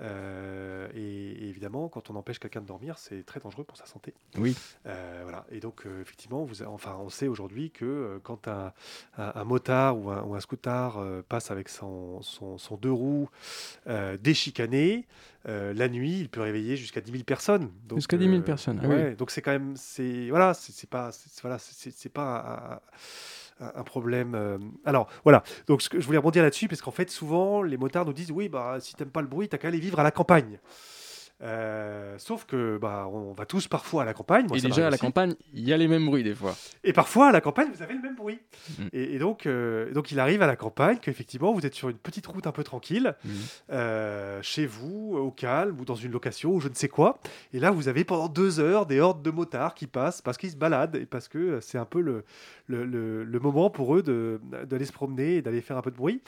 [0.00, 4.14] Et, évidemment, quand on empêche quelqu'un de dormir, c'est très dangereux pour sa santé.
[4.36, 4.56] Oui.
[4.84, 5.46] voilà.
[5.50, 8.72] Et donc, effectivement, vous, enfin, on sait aujourd'hui que quand un,
[9.18, 13.28] un, un motard ou un, ou un scooter euh, passe avec son, son, deux roues
[13.86, 15.06] euh, déchicané,
[15.48, 17.70] euh, la nuit, il peut réveiller jusqu'à 10 000 personnes.
[17.94, 18.80] Jusqu'à 10 000 personnes.
[18.82, 21.10] Ah ouais, Donc c'est quand même, c'est voilà, c'est pas,
[21.42, 22.80] voilà, c'est pas
[23.60, 24.60] un, un problème.
[24.84, 28.04] Alors voilà, donc ce que je voulais rebondir là-dessus parce qu'en fait souvent les motards
[28.04, 30.10] nous disent oui bah si t'aimes pas le bruit t'as qu'à aller vivre à la
[30.10, 30.58] campagne.
[31.42, 34.46] Euh, sauf que bah, on va tous parfois à la campagne.
[34.54, 36.56] et déjà à la campagne, il y a les mêmes bruits des fois.
[36.82, 38.38] Et parfois à la campagne, vous avez le même bruit.
[38.78, 38.84] Mm.
[38.94, 42.26] Et, donc, euh, donc il arrive à la campagne qu'effectivement vous êtes sur une petite
[42.26, 43.30] route un peu tranquille, mm.
[43.72, 47.18] euh, chez vous, au calme ou dans une location ou je ne sais quoi.
[47.52, 50.52] Et là, vous avez pendant deux heures des hordes de motards qui passent parce qu'ils
[50.52, 52.24] se baladent et parce que c'est un peu le,
[52.66, 52.84] le,
[53.24, 56.22] le, moment pour eux d'aller se promener et d'aller faire un peu de bruit.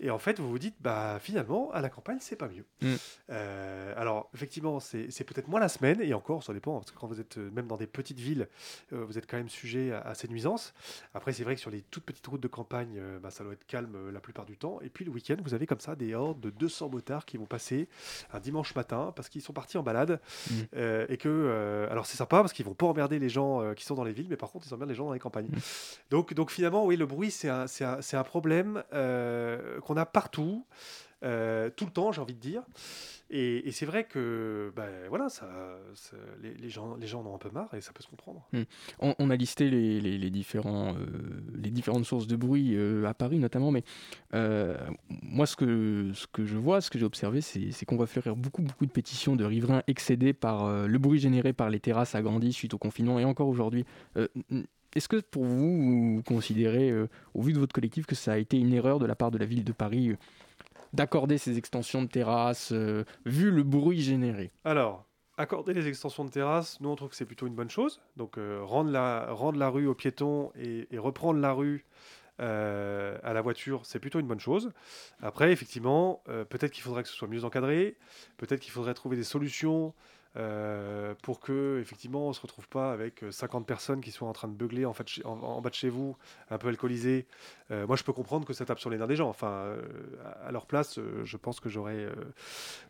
[0.00, 2.64] Et en fait, vous vous dites, bah finalement, à la campagne, c'est pas mieux.
[2.80, 2.94] Mm.
[3.96, 7.20] alors, effectivement, c'est peut-être moins la semaine, et encore, ça dépend, parce que quand vous
[7.20, 8.48] êtes euh, même dans des petites villes,
[8.92, 10.72] euh, vous êtes quand même sujet à, ces nuisances.
[11.14, 13.52] Après, c'est vrai que sur les toutes petites routes de campagne, euh, bah, ça doit
[13.52, 14.80] être calme la plupart du temps.
[14.82, 17.46] Et puis le week-end, vous avez comme ça des hordes de 200 motards qui vont
[17.46, 17.88] passer
[18.32, 20.20] un dimanche matin parce qu'ils sont partis en balade.
[20.50, 20.54] Mmh.
[21.08, 24.04] et que, alors c'est sympa parce qu'ils vont pas emmerder les gens qui sont dans
[24.04, 25.48] les villes, mais par contre, ils emmerdent les gens dans les campagnes.
[25.48, 25.58] Mmh.
[26.10, 30.66] Donc, donc finalement, oui, le bruit, c'est un, un, un, problème qu'on a partout.
[31.20, 32.62] tout le temps, j'ai envie de dire.
[33.32, 35.46] Et, c'est vrai que ben, voilà, ça,
[36.42, 38.44] les, gens, les gens en ont un peu marre et ça peut se comprendre.
[38.52, 38.62] Hmm.
[38.98, 41.06] On, a listé les, les, différents, euh,
[41.54, 43.84] les différentes sources de bruit euh, à Paris notamment, mais
[44.34, 44.76] euh,
[45.08, 48.34] moi ce que, ce que je vois, ce que j'ai observé, c'est qu'on va fleurir
[48.34, 52.52] beaucoup, beaucoup de pétitions de riverains excédés par le bruit généré par les terrasses agrandies
[52.52, 53.84] suite au confinement et encore aujourd'hui.
[54.94, 56.92] Est-ce que pour vous, vous considérez,
[57.34, 59.38] au vu de votre collectif, que ça a été une erreur de la part de
[59.38, 60.16] la ville de Paris
[60.92, 64.50] d'accorder ces extensions de terrasse, euh, vu le bruit généré?
[64.64, 68.00] Alors, accorder les extensions de terrasse, nous on trouve que c'est plutôt une bonne chose.
[68.16, 71.84] Donc euh, rendre, la, rendre la rue aux piétons et, reprendre la rue
[72.40, 74.72] euh, à la voiture, c'est plutôt une bonne chose.
[75.20, 77.96] Après, effectivement, peut-être qu'il faudrait que ce soit mieux encadré,
[78.38, 79.94] peut-être qu'il faudrait trouver des solutions
[80.36, 84.32] euh, pour que effectivement on se retrouve pas avec 50 euh, personnes qui sont en
[84.32, 86.16] train de beugler en, fait, en, bas de chez vous,
[86.50, 87.26] un peu alcoolisées.
[87.72, 89.28] Euh, moi, je peux comprendre que ça tape sur les nerfs des gens.
[89.28, 89.76] Enfin,
[90.44, 92.08] à leur place, je pense que j'aurais,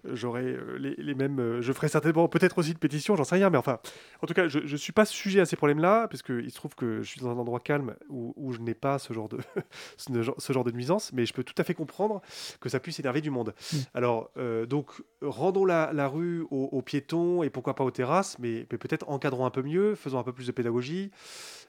[0.04, 1.60] j'aurais les, mêmes.
[1.60, 3.78] je ferais certainement peut-être aussi une pétition, j'en sais rien, mais enfin,
[4.22, 6.74] en tout cas, je, ne suis pas sujet à ces problèmes-là, parce qu'il se trouve
[6.74, 9.38] que je suis dans un endroit calme où, je n'ai pas ce genre de
[9.96, 12.22] ce genre de nuisance, mais je peux tout à fait comprendre
[12.60, 13.54] que ça puisse énerver du monde.
[13.72, 13.76] Mmh.
[13.92, 14.30] Alors,
[14.66, 19.46] donc, rendons la, la rue aux piétons et pourquoi pas aux terrasses, mais, peut-être encadrons
[19.46, 21.10] un peu mieux, faisons un peu plus de pédagogie.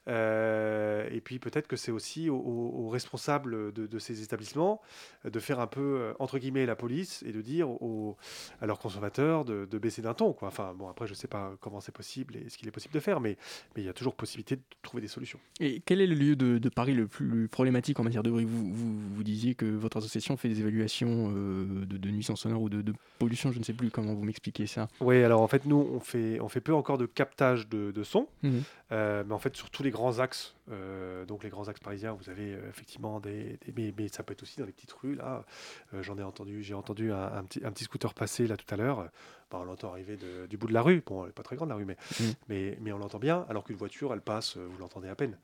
[0.07, 4.81] Euh, et puis peut-être que c'est aussi aux, responsables de, ces établissements
[5.25, 8.17] de faire un peu, euh, entre guillemets, la police et de dire aux,
[8.61, 10.33] à leurs consommateurs de, baisser d'un ton.
[10.33, 10.47] Quoi.
[10.47, 12.93] Enfin, bon, après, je ne sais pas comment c'est possible et ce qu'il est possible
[12.93, 13.37] de faire, mais,
[13.75, 15.39] mais il y a toujours possibilité de trouver des solutions.
[15.59, 18.45] Et quel est le lieu de, Paris le plus problématique en matière de bruit?
[18.45, 22.93] Vous, vous, disiez que votre association fait des évaluations euh, de, nuisance sonore ou de,
[23.19, 24.87] pollution, je ne sais plus comment vous m'expliquez ça.
[24.99, 28.27] Oui, alors fait, nous, on fait, on fait peu encore de captage de, de son,
[28.41, 28.63] Mhm.
[28.91, 32.13] euh, mais en fait, sur tous les grands axes, euh, donc les grands axes parisiens,
[32.13, 34.91] vous avez euh, effectivement des, des- mais, mais ça peut être aussi dans les petites
[34.93, 35.15] rues.
[35.15, 35.45] Là,
[35.93, 38.73] Euh, j'en ai entendu, j'ai entendu un, un petit, un petit scooter passer là tout
[38.73, 39.09] à l'heure.
[39.51, 41.03] Bah, on l'entend arriver de- du bout de la rue.
[41.05, 42.33] Bon, elle n'est pas très grande la rue, mais, Mhm.
[42.49, 43.45] mais, mais on l'entend bien.
[43.49, 45.37] Alors qu'une voiture, elle passe, vous l'entendez à peine.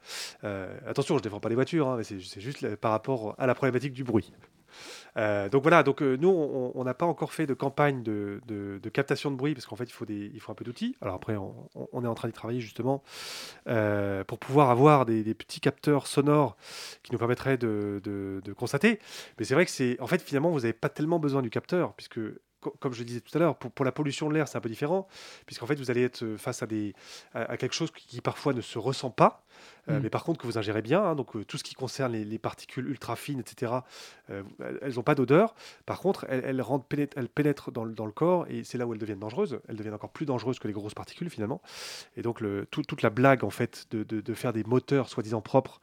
[0.88, 3.36] Attention, je ne défends pas les voitures, hein, mais c'est c'est juste là, par rapport
[3.38, 4.32] à la problématique du bruit.
[5.18, 9.32] Euh, donc voilà, donc euh, nous on n'a pas encore fait de campagne de, captation
[9.32, 10.96] de bruit parce qu'en fait il faut, il faut un peu d'outils.
[11.02, 13.04] Alors après on, est en train d'y travailler justement
[13.68, 16.58] euh, pour pouvoir avoir des, petits capteurs sonores
[17.04, 19.00] qui nous permettraient de, constater.
[19.38, 21.94] Mais c'est vrai que c'est en fait finalement vous n'avez pas tellement besoin du capteur
[21.94, 22.20] puisque
[22.62, 24.62] co- comme je le disais tout à l'heure, pour, la pollution de l'air, c'est un
[24.62, 25.08] peu différent,
[25.46, 26.68] puisqu'en fait, vous allez être face à,
[27.58, 29.46] quelque chose qui parfois ne se ressent pas,
[29.89, 30.04] euh, Mm.
[30.04, 31.02] mais par contre que vous ingérez bien.
[31.04, 33.72] hein, donc, euh, tout ce qui concerne les, les particules ultra fines, etc.,
[34.30, 34.43] euh,
[34.82, 35.56] elles n'ont pas d'odeur.
[35.86, 38.86] Par contre, elles, elles, pénètrent, elles pénètrent dans, le- dans le corps, et c'est là
[38.86, 39.60] où elles deviennent dangereuses.
[39.67, 41.62] Elles deviennent encore plus dangereuses que les grosses particules, finalement.
[42.17, 45.08] Et donc, le, tout- toute la blague, en fait, de, de- de faire des moteurs
[45.10, 45.80] soi-disant propres,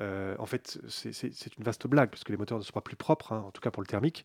[0.00, 1.12] en fait, c'est-
[1.58, 3.60] une vaste blague, parce que les moteurs ne sont pas plus propres, hein, en tout
[3.60, 4.24] cas pour le thermique.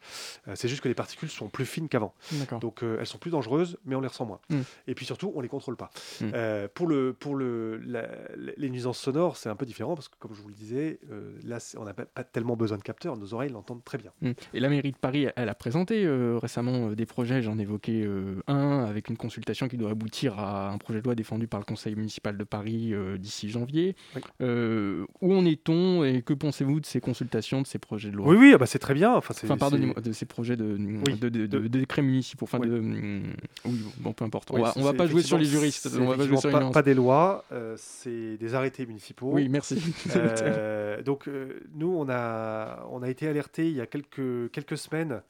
[0.55, 2.13] C'est juste que les particules sont plus fines qu'avant.
[2.59, 4.39] Donc elles sont plus dangereuses, mais on les ressent moins.
[4.49, 4.61] Mm.
[4.87, 5.89] Et puis surtout, on les contrôle pas.
[6.21, 6.31] Mm.
[6.73, 10.33] Pour le, pour le, la- les nuisances sonores, c'est un peu différent parce que, comme
[10.33, 13.17] je vous le disais, euh, là, on n'a pas, pas tellement besoin de capteurs.
[13.17, 14.11] Nos oreilles l'entendent très bien.
[14.21, 14.31] Mm.
[14.53, 18.03] Et la mairie de Paris, elle a présenté euh, récemment euh, des projets, j'en évoquais
[18.03, 21.59] euh, un, avec une consultation qui doit aboutir à un projet de loi défendu par
[21.59, 23.95] le Conseil municipal de Paris d'ici janvier.
[24.15, 24.21] Oui.
[25.21, 28.27] Où en est-on et que pensez-vous de ces consultations, de ces projets de loi?
[28.27, 29.13] Oui, oui, ah bah, c'est très bien.
[29.13, 32.45] Enfin, Enfin, pardonnez-moi, de ces projets de, Oui, de, de- décrets municipaux.
[32.45, 32.67] Enfin, Oui.
[32.69, 32.79] de,
[33.65, 34.51] oui, bon, peu importe.
[34.51, 35.89] On oui, va, on pas jouer sur les juristes.
[35.99, 37.45] On va pas jouer sur pas, pas des lois,
[37.77, 39.31] c'est des arrêtés municipaux.
[39.31, 39.81] Oui, merci.
[40.15, 44.77] Euh, donc euh, nous, on a, on a été alerté il y a quelques, quelques
[44.77, 45.21] semaines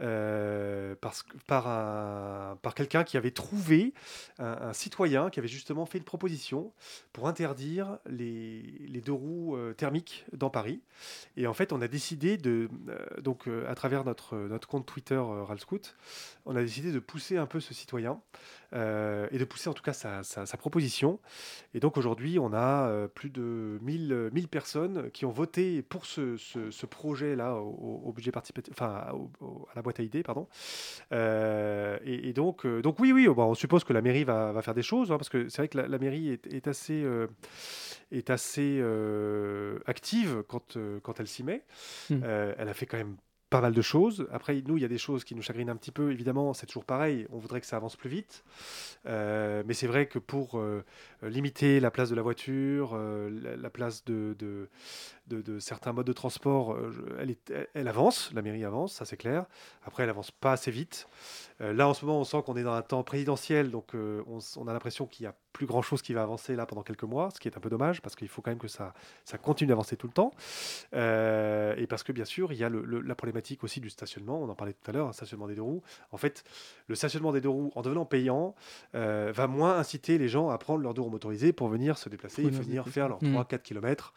[0.00, 3.94] euh, parce par, un- par quelqu'un qui avait trouvé
[4.38, 6.72] un, un citoyen qui avait justement fait une proposition
[7.12, 10.80] pour interdire les, les deux roues thermiques dans Paris.
[11.36, 12.68] Et en fait, on a décidé de,
[13.22, 15.96] donc à travers notre, notre compte Twitter Ralscoot,
[16.46, 18.20] on a décidé de pousser un peu ce citoyen
[18.72, 21.18] et de pousser en tout cas sa, sa- sa proposition.
[21.74, 25.82] Et donc aujourd'hui, on a euh, plus de 1000, euh, 1000 personnes qui ont voté
[25.82, 30.00] pour ce, ce- ce projet-là au, au budget participatif, enfin au- au- à la boîte
[30.00, 30.48] à idées, pardon.
[31.12, 34.52] Euh, et, et donc, euh, donc oui, oui, bon, on suppose que la mairie va,
[34.52, 36.66] va faire des choses, hein, parce que c'est vrai que la, la mairie est, est
[36.68, 37.26] assez, euh,
[38.12, 41.64] est assez euh, active quand, euh, quand elle s'y met.
[42.10, 42.20] Mm.
[42.22, 43.16] Euh, elle a fait quand même
[43.50, 44.26] pas mal de choses.
[44.30, 46.12] Après, nous, il y a des choses qui nous chagrinent un petit peu.
[46.12, 47.26] Évidemment, c'est toujours pareil.
[47.30, 48.44] On voudrait que ça avance plus vite.
[49.06, 50.84] Euh, mais c'est vrai que pour euh,
[51.22, 54.68] limiter la place de la voiture, euh, la, la place de,
[55.28, 58.30] de- de certains modes de transport, euh, elle, est- elle- elle avance.
[58.34, 59.44] La mairie avance, ça c'est clair.
[59.84, 61.08] Après, elle avance pas assez vite.
[61.60, 63.70] Euh, là, en ce moment, on sent qu'on est dans un temps présidentiel.
[63.70, 64.22] Donc, euh,
[64.56, 67.30] on, a l'impression qu'il n'y a plus grand-chose qui va avancer là pendant quelques mois,
[67.34, 69.68] ce qui est un peu dommage parce qu'il faut quand même que ça, ça continue
[69.68, 70.30] d'avancer tout le temps.
[70.94, 73.90] Euh, et parce que bien sûr, il y a le- le- la problématique aussi du
[73.90, 74.40] stationnement.
[74.40, 75.82] On en parlait tout à l'heure, un stationnement des deux roues.
[76.12, 76.44] En fait,
[76.86, 78.54] le stationnement des deux roues, en devenant payant,
[78.94, 82.42] va moins inciter les gens à prendre leur deux roues motorisées pour venir se déplacer,
[82.42, 83.32] et venir faire leurs Mm.
[83.34, 84.12] 3-4 km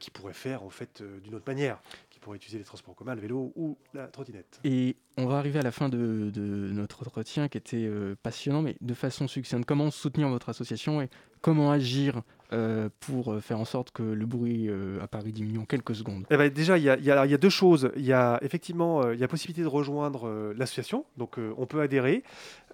[0.00, 1.80] qu'ils pourraient faire en fait euh, d'une autre manière,
[2.10, 4.60] qui pourraient utiliser les transports en commun, le vélo ou la trottinette.
[4.64, 8.62] Et on va arriver à la fin de, de notre entretien qui était euh, passionnant,
[8.62, 9.64] mais de façon succincte.
[9.64, 11.08] Comment soutenir votre association et
[11.40, 15.58] comment agir euh, pour euh, faire en sorte que le bruit euh, à Paris diminue
[15.58, 17.90] en quelques secondes Eh ben, déjà, il y, a- deux choses.
[17.96, 21.04] Il y a effectivement euh, il y a possibilité de rejoindre l'association.
[21.16, 22.22] Donc, on peut adhérer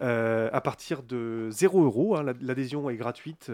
[0.00, 2.16] à partir de 0 euros.
[2.16, 2.22] hein.
[2.22, 3.50] La- L'adhésion est gratuite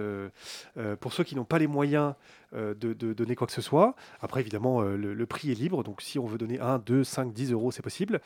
[1.00, 2.14] pour ceux qui n'ont pas les moyens
[2.54, 3.94] de, donner quoi que ce soit.
[4.20, 5.82] Après, évidemment, le, le prix est libre.
[5.84, 8.20] Donc, si on veut donner 1, 2, 5, 10 euros, c'est possible.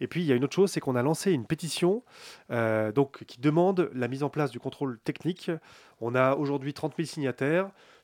[0.00, 2.02] Et puis, il y a une autre chose, c'est qu'on a lancé une pétition
[2.50, 5.50] donc, qui demande la mise en place du contrôle technique.
[6.00, 7.06] On a aujourd'hui 30 000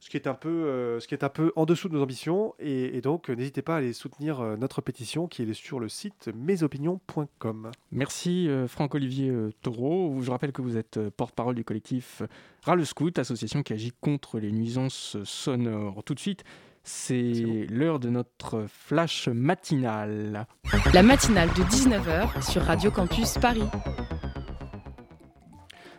[0.03, 2.03] ce qui est un peu, euh, ce qui est un peu en dessous de nos
[2.03, 2.55] ambitions.
[2.59, 5.79] Et, et donc, euh, n'hésitez pas à aller soutenir euh, notre pétition qui est sur
[5.79, 7.71] le site mesopinions.com.
[7.93, 10.19] Merci euh, Franck-Olivier euh, Taureau.
[10.21, 12.23] Je rappelle que vous êtes euh, porte-parole du collectif
[12.65, 16.03] Râle Scout, association qui agit contre les nuisances sonores.
[16.03, 16.43] Tout de suite,
[16.83, 20.49] c'est l'heure de notre flash matinal.
[20.93, 23.63] La matinale de 19h sur Radio Campus Paris.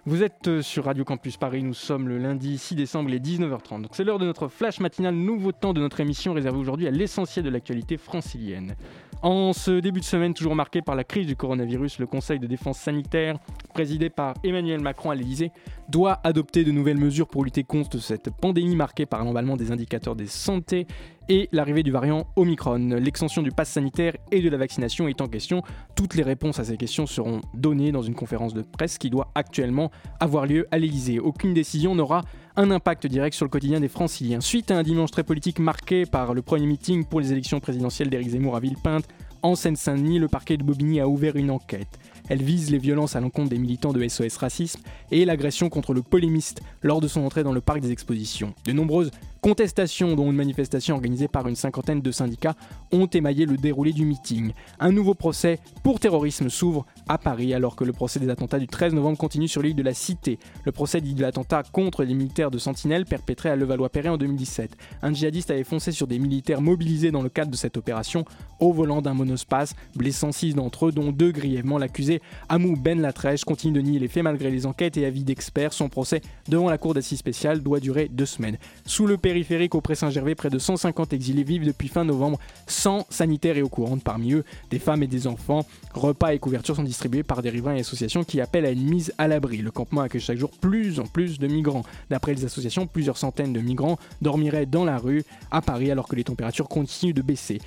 [0.06, 3.26] Vous êtes euh, sur Radio Campus Paris, nous sommes le lundi 6 décembre, il est
[3.26, 3.84] 19h30.
[3.84, 6.92] Donc c'est l'heure de notre flash matinal, nouveau temps de notre émission réservé aujourd'hui à
[6.92, 8.76] l'essentiel de l'actualité francilienne.
[9.22, 12.48] En ce début de semaine, toujours marqué par la crise du coronavirus, le Conseil de
[12.48, 13.40] défense sanitaire,
[13.74, 15.54] présidé par Emmanuel Macron à l'Elysée,
[15.88, 20.18] doit adopter de nouvelles mesures pour lutter contre cette pandémie marquée par l'emballement des indicateurs
[20.18, 20.86] de santé
[21.30, 22.78] et l'arrivée du variant Omicron.
[23.00, 25.64] L'extension du pass sanitaire et de la vaccination est en question.
[25.96, 29.32] Toutes les réponses à ces questions seront données dans une conférence de presse qui doit
[29.36, 31.20] actuellement avoir lieu à l'Elysée.
[31.20, 32.22] Aucune décision n'aura
[32.56, 34.42] un impact direct sur le quotidien des franciliens.
[34.42, 38.10] Suite à un dimanche très politique marqué par le premier meeting pour les élections présidentielles
[38.10, 39.06] d'Éric Zemmour à Villepinte,
[39.44, 42.00] en Seine-Saint-Denis, le parquet de Bobigny a ouvert une enquête.
[42.30, 44.80] Elle vise les violences à l'encontre des militants de SOS Racisme
[45.12, 48.54] et l'agression contre le polémiste lors de son entrée dans le parc des expositions.
[48.66, 49.12] De nombreuses
[49.44, 52.56] contestations, dont une manifestation organisée par une cinquantaine de syndicats,
[52.94, 54.54] ont émaillé le déroulé du meeting.
[54.80, 58.68] Un nouveau procès pour terrorisme s'ouvre à Paris alors que le procès des attentats du
[58.68, 60.40] 13 novembre continue sur l'île de la Cité.
[60.64, 64.78] Le procès dit de l'attentat contre les militaires de Sentinelle perpétré à Levallois-Perret en 2017.
[65.02, 68.24] Un djihadiste avait foncé sur des militaires mobilisés dans le cadre de cette opération
[68.62, 71.78] au volant d'un monospace, blessant six d'entre eux, dont deux grièvement.
[71.78, 75.74] L'accusé Amou Ben Latrèche continue de nier les faits malgré les enquêtes et avis d'experts.
[75.74, 78.58] Son procès devant la cour d'assises spéciale doit durer deux semaines.
[78.86, 83.58] Sous le périphérique au Pré-Saint-Gervais, près de 150 exilés vivent depuis fin novembre sans sanitaire
[83.58, 84.04] et eau courante.
[84.04, 85.66] Parmi eux, des femmes et des enfants.
[85.96, 89.12] Repas et couvertures sont distribués par des riverains et associations qui appellent à une mise
[89.18, 89.58] à l'abri.
[89.58, 91.82] Le campement accueille chaque jour plus en plus de migrants.
[92.12, 96.16] D'après les associations, plusieurs centaines de migrants dormiraient dans la rue à Paris alors que
[96.16, 97.60] les températures continuent de baisser.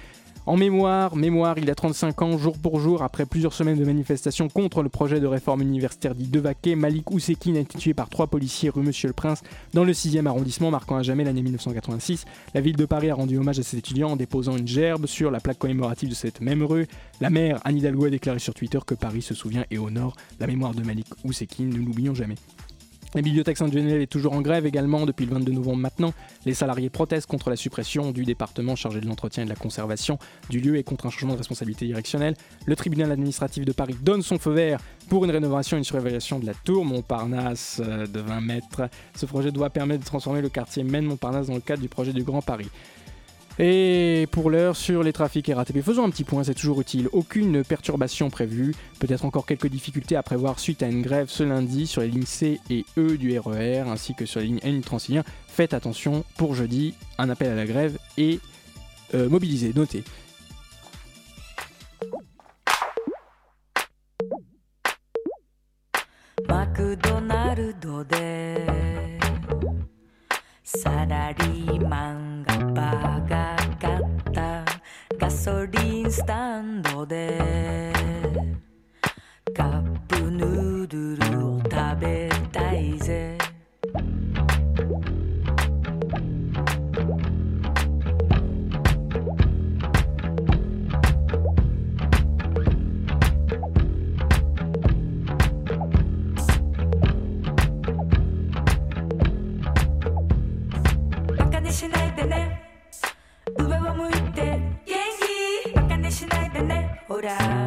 [0.47, 4.49] En mémoire, mémoire, il a 35 ans, jour pour jour, après plusieurs semaines de manifestations
[4.49, 8.29] contre le projet de réforme universitaire dit Devaquet, Malik Oussekine a été tué par trois
[8.29, 9.43] policiers rue Monsieur le Prince
[9.75, 12.27] dans le 6e arrondissement, marquant à jamais l'année 1986.
[12.55, 15.33] La ville de Paris a rendu hommage à cet étudiant en déposant une gerbe sur
[15.33, 16.87] la plaque commémorative de cette même rue.
[17.21, 20.47] La maire Anne Hidalgo a déclaré sur Twitter que Paris se souvient et honore la
[20.47, 22.37] mémoire de Malik Oussekine, ne l'oublions jamais.
[23.17, 26.13] La bibliothèque Sainte-Geneviève est toujours en grève également depuis le 22 novembre maintenant.
[26.45, 30.19] Les salariés protestent contre la suppression du département chargé de l'entretien et de la conservation
[30.51, 32.35] du lieu et contre un changement de responsabilité directionnelle.
[32.67, 36.39] Le tribunal administratif de Paris donne son feu vert pour une rénovation et une surveillation
[36.39, 38.91] de la tour Montparnasse euh, de 20 mètres.
[39.15, 42.23] Ce projet doit permettre de transformer le quartier Maine-Montparnasse dans le cadre du projet du
[42.23, 42.69] Grand Paris.
[43.59, 47.09] Et pour l'heure, sur les trafics RATP, faisons un petit point, c'est toujours utile.
[47.13, 51.87] Aucune perturbation prévue, peut-être encore quelques difficultés à prévoir suite à une grève ce lundi
[51.87, 54.77] sur les lignes C et E du RER, e ainsi que sur les lignes N
[54.77, 55.25] du Transilien.
[55.49, 58.41] Faites attention, pour jeudi, un appel à la grève est
[59.15, 60.05] euh, mobilisé, notez.
[70.69, 74.65] サラリーマンがバカかった
[75.17, 77.93] ガソリンスタンドで
[79.55, 83.39] カップヌードルを食べたいぜ。
[107.17, 107.66] orar.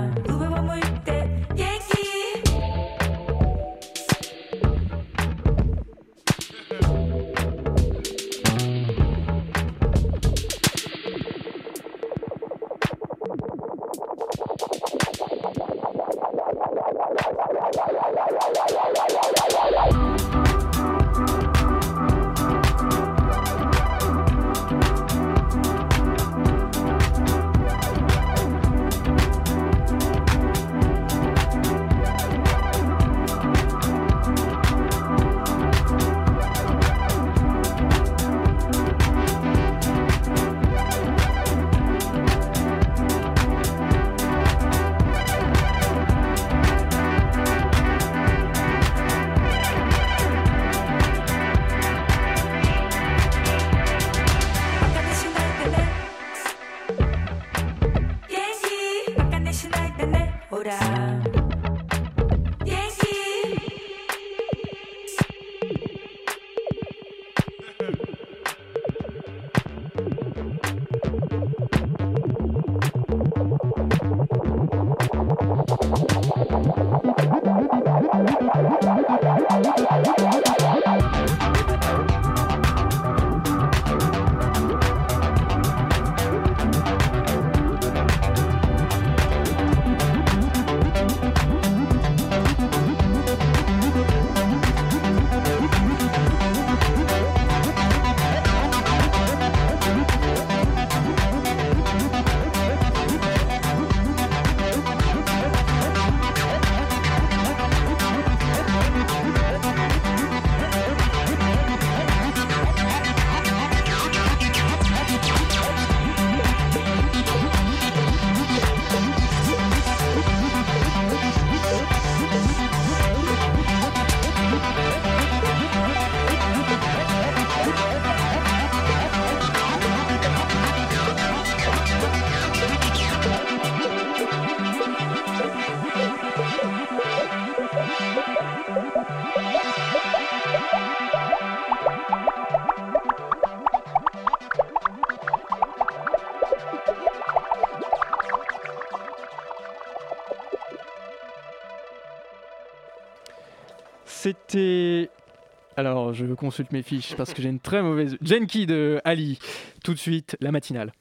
[156.30, 158.16] Je consulte mes fiches parce que j'ai une très mauvaise.
[158.22, 159.40] Genki de Ali.
[159.84, 160.92] Tout de suite, la matinale.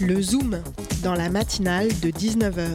[0.00, 0.62] Le Zoom,
[1.02, 2.68] dans la matinale de 19h.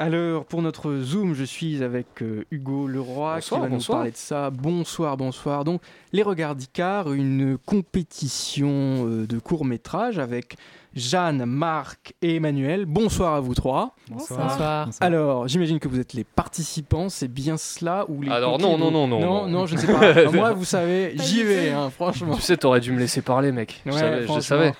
[0.00, 3.98] Alors, pour notre Zoom, je suis avec euh, Hugo Leroy Bonsoir, qui va bonsoir.
[3.98, 4.50] nous parler de ça.
[4.50, 5.64] Bonsoir, bonsoir.
[5.64, 5.80] Donc,
[6.12, 10.56] Les Regards d'Icar, une compétition euh, de court-métrage avec
[10.98, 12.84] Jeanne, Marc et Emmanuel.
[12.86, 13.94] Bonsoir à vous trois.
[14.10, 14.88] Bonsoir.
[15.00, 18.90] Alors, j'imagine que vous êtes les participants, c'est bien cela ou les Alors, non, non,
[18.90, 19.66] non, non, non, non.
[19.66, 19.98] je ne sais pas.
[20.00, 22.34] Alors, moi, vous savez, j'y vais, hein, franchement.
[22.34, 23.80] Tu sais, t'aurais dû me laisser parler, mec.
[23.86, 24.26] Je savais.
[24.26, 24.72] je savais.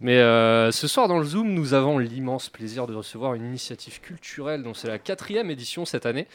[0.00, 4.00] Mais euh, ce soir, dans le Zoom, nous avons l'immense plaisir de recevoir une initiative
[4.00, 6.26] culturelle dont c'est la quatrième édition cette année.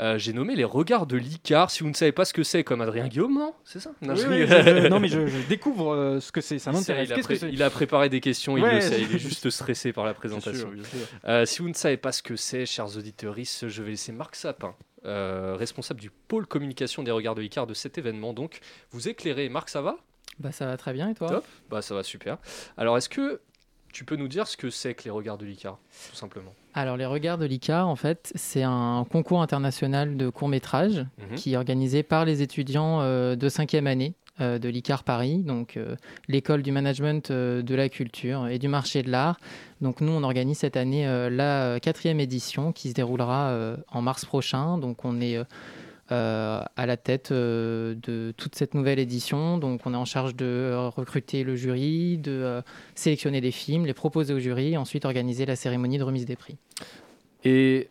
[0.00, 1.70] Euh, J'ai nommé les Regards de l'Icar.
[1.70, 3.90] Si vous ne savez pas ce que c'est, comme Adrien Guillaume, non C'est ça?
[4.02, 4.64] Non, Oui, je oui, rigole.
[4.76, 7.08] je- je- non, mais je, je découvre euh, ce que c'est, ça m'intéresse.
[7.42, 9.92] il, il a préparé des questions, il Ouais, le sait, c'est- il est juste stressé
[9.92, 10.68] par la présentation.
[10.70, 11.08] Bien sûr, bien sûr.
[11.28, 14.34] Euh, si vous ne savez pas ce que c'est, chers auditeurs, je vais laisser Marc
[14.36, 18.32] Sapin, euh, responsable du pôle communication des Regards de l'Icar de cet événement.
[18.32, 18.60] Donc,
[18.90, 19.48] vous éclairez.
[19.48, 19.96] Marc, ça va?
[20.38, 21.28] Bah ça va très bien et toi?
[21.28, 21.44] Top.
[21.70, 22.38] Bah, ça va super.
[22.76, 23.40] Alors, est-ce que
[23.92, 25.78] tu peux nous dire ce que c'est que les Regards de l'Icar,
[26.10, 26.54] tout simplement?
[26.74, 31.36] Alors les regards de l'ICAR en fait c'est un concours international de court métrage Mhm.
[31.36, 35.94] qui est organisé par les étudiants euh, de cinquième année de l'ICAR Paris, donc euh,
[36.26, 39.38] l'école du management euh, de la culture et du marché de l'art.
[39.80, 43.76] Donc nous on organise cette année euh, la euh, quatrième édition qui se déroulera euh,
[43.88, 44.78] en mars prochain.
[44.78, 45.44] Donc on est euh,
[46.12, 49.58] euh, à la tête euh, de toute cette nouvelle édition.
[49.58, 52.62] Donc on est en charge de euh, recruter le jury, de euh,
[52.94, 56.36] sélectionner des films, les proposer au jury et ensuite organiser la cérémonie de remise des
[56.36, 56.56] prix.
[57.44, 57.88] Et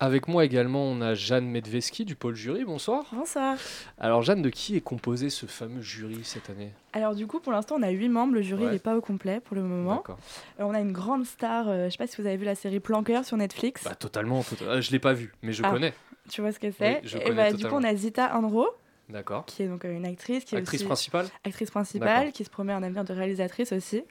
[0.00, 2.64] avec moi également, on a Jeanne Medveski du pôle jury.
[2.64, 3.04] Bonsoir.
[3.12, 3.56] Bonsoir.
[3.98, 6.72] Alors, Jeanne, de qui est composé ce fameux jury cette année?
[6.92, 8.34] Alors du coup, pour l'instant, on a huit membres.
[8.34, 8.72] Le jury Ouais.
[8.72, 9.96] n'est pas au complet pour le moment.
[9.96, 10.18] D'accord.
[10.60, 11.68] Euh, on a une grande star.
[11.68, 13.84] euh, je sais pas si vous avez vu la série Planqueur sur Netflix.
[13.84, 14.42] Bah, totalement.
[14.42, 15.70] tot- euh, je l'ai pas vu, mais je Ah.
[15.70, 15.92] connais.
[16.30, 17.00] tu vois ce que c'est?
[17.02, 18.66] Oui, je Et connais bah, du coup, on a Zita Andro,
[19.08, 19.46] D'accord.
[19.46, 21.26] qui est donc euh, une actrice, qui est Actrice aussi principale?
[21.44, 24.02] actrice principale, qui se promet un avenir de réalisatrice aussi,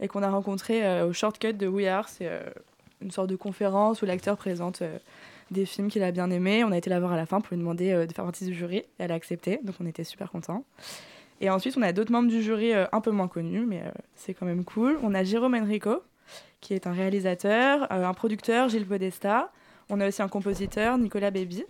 [0.00, 2.08] et qu'on a rencontré euh, au Shortcut de We Are.
[2.08, 2.28] C'est
[3.00, 4.82] une sorte de conférence où l'acteur présente
[5.52, 6.64] des films qu'il a bien aimés.
[6.64, 8.44] On a été la voir à la fin pour lui demander euh, de faire partie
[8.44, 8.84] du jury.
[8.98, 10.64] Elle a accepté, donc on était super contents.
[11.40, 13.90] Et ensuite, on a d'autres membres du jury euh, un peu moins connus, mais euh,
[14.14, 14.98] c'est quand même cool.
[15.02, 16.02] On a Jérôme Enrico,
[16.60, 19.50] qui est un réalisateur, un producteur, Gilles Podesta.
[19.90, 21.64] On a aussi un compositeur, Nicolas Baby.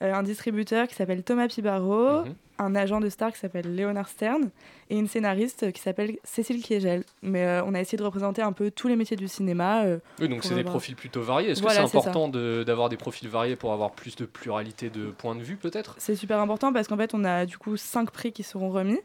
[0.00, 2.34] un distributeur qui s'appelle Thomas Pibaro, Mhm.
[2.58, 4.50] Un agent de star qui s'appelle Léonard Stern
[4.90, 7.04] et une scénariste qui s'appelle Cécile Kiegel.
[7.22, 9.84] Mais euh, on a essayé de représenter un peu tous les métiers du cinéma.
[9.84, 11.50] euh, Oui, donc c'est des profils plutôt variés.
[11.50, 14.90] Est-ce Voilà, que c'est important de- d'avoir des profils variés pour avoir plus de pluralité
[14.90, 15.94] de points de vue, peut-être?
[15.98, 18.98] C'est super important parce qu'en fait, on a du coup cinq prix qui seront remis.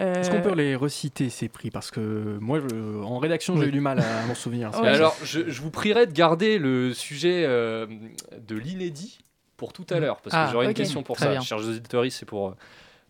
[0.00, 1.72] Euh, Est-ce qu'on peut les reciter ces prix?
[1.72, 3.68] Parce que moi, je- en rédaction, j'ai Oui.
[3.68, 4.70] eu du mal à m'en souvenir.
[4.80, 4.88] Ouais.
[4.90, 7.86] Alors, je, je vous prierai de garder le sujet euh,
[8.46, 9.18] de l'inédit
[9.58, 11.32] pour tout à l'heure, parce que Ah, j'aurai une question pour Très ça.
[11.32, 11.40] bien.
[11.42, 12.56] Chers auditeurs, c'est pour euh,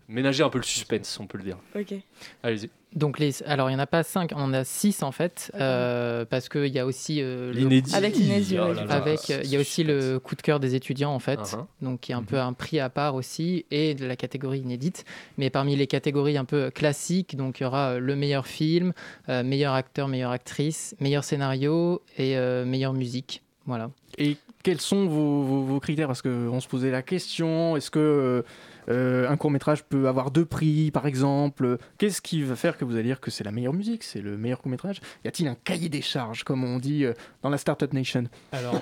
[0.09, 1.59] ménager un peu le suspense, on peut le dire.
[1.77, 1.95] Ok.
[2.43, 2.71] Allez-y.
[2.95, 5.53] Donc les, alors il n'y en a pas cinq, on en a six en fait,
[5.57, 7.95] euh, parce qu'il y a aussi euh, L'inédit.
[7.95, 10.59] Avec l'inédit, Oh là là, avec euh, il y a aussi le coup de cœur
[10.59, 11.67] des étudiants en fait, Uh-huh.
[11.83, 15.05] donc qui est un peu un prix à part aussi et de la catégorie inédite.
[15.37, 18.95] Mais parmi les catégories un peu classiques, donc il y aura euh, le meilleur film,
[19.29, 23.43] euh, meilleur acteur, meilleure actrice, meilleur scénario et euh, meilleure musique.
[23.67, 23.91] Voilà.
[24.17, 24.39] Et
[24.69, 28.43] quels sont vos, vos- vos critères Parce qu'on se posait la question, est-ce que euh,
[28.91, 31.79] euh, un court métrage peut avoir deux prix, par exemple?
[31.97, 34.37] Qu'est-ce qui va faire que vous allez dire que c'est la meilleure musique, c'est le
[34.37, 35.01] meilleur court métrage?
[35.25, 38.25] Y a-t-il un cahier des charges, comme on dit euh, dans la Startup Nation?
[38.53, 38.79] Alors,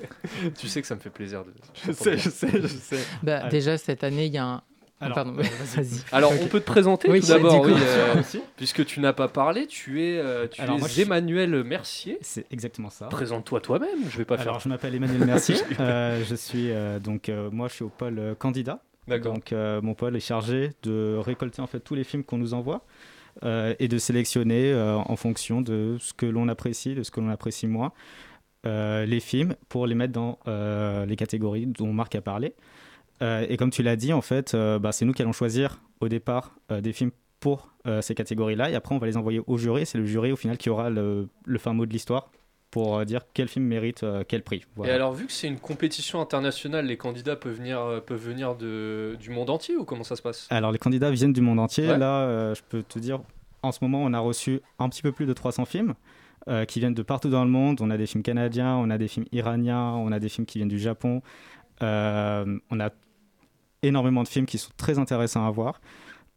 [0.58, 1.52] tu sais que ça me fait plaisir de.
[1.84, 2.98] Je sais, je sais, je sais.
[3.24, 3.48] Bah, Ah.
[3.48, 4.62] déjà cette année il y a un.
[5.00, 5.84] Alors, Pardon, euh, vas-y.
[5.84, 6.00] vas-y.
[6.12, 8.22] Alors, on peut te présenter Oui, tout d'abord, oui, euh,
[8.56, 11.62] puisque tu n'as pas parlé, tu es, euh, tu Alors, es moi, je suis- Emmanuel
[11.64, 12.18] Mercier.
[12.22, 13.06] C'est exactement ça.
[13.06, 14.60] Présente-toi toi-même, je vais pas Alors, faire.
[14.60, 15.56] je m'appelle Emmanuel Mercier.
[15.80, 18.80] Euh, je suis euh, donc euh, moi, je suis au pôle euh, candidat.
[19.08, 19.34] D'accord.
[19.34, 22.54] Donc, euh, mon pôle est chargé de récolter en fait tous les films qu'on nous
[22.54, 22.86] envoie
[23.44, 27.20] euh, et de sélectionner euh, en fonction de ce que l'on apprécie, de ce que
[27.20, 27.92] l'on apprécie moins,
[28.64, 32.54] euh, les films pour les mettre dans euh, les catégories dont Marc a parlé.
[33.22, 35.80] Euh, et comme tu l'as dit, en fait, euh, bah, c'est nous qui allons choisir
[36.00, 37.10] au départ euh, des films
[37.40, 39.84] pour ces catégories-là, et après on va les envoyer au jury.
[39.84, 42.30] C'est le jury au final qui aura le, le fin mot de l'histoire
[42.70, 44.64] pour dire quel film mérite quel prix.
[44.82, 49.18] Et alors, vu que c'est une compétition internationale, les candidats peuvent venir, peuvent venir de,
[49.20, 50.46] du monde entier ou comment ça se passe?
[50.48, 51.86] Alors les candidats viennent du monde entier.
[51.86, 51.98] Ouais.
[51.98, 53.20] Là, je peux te dire,
[53.60, 55.92] en ce moment, on a reçu un petit peu plus de 300 films
[56.46, 57.80] euh, qui viennent de partout dans le monde.
[57.80, 60.58] On a des films canadiens, on a des films iraniens, on a des films qui
[60.58, 61.22] viennent du Japon.
[61.82, 62.90] Euh, on a
[63.86, 65.80] énormément de films qui sont très intéressants à voir.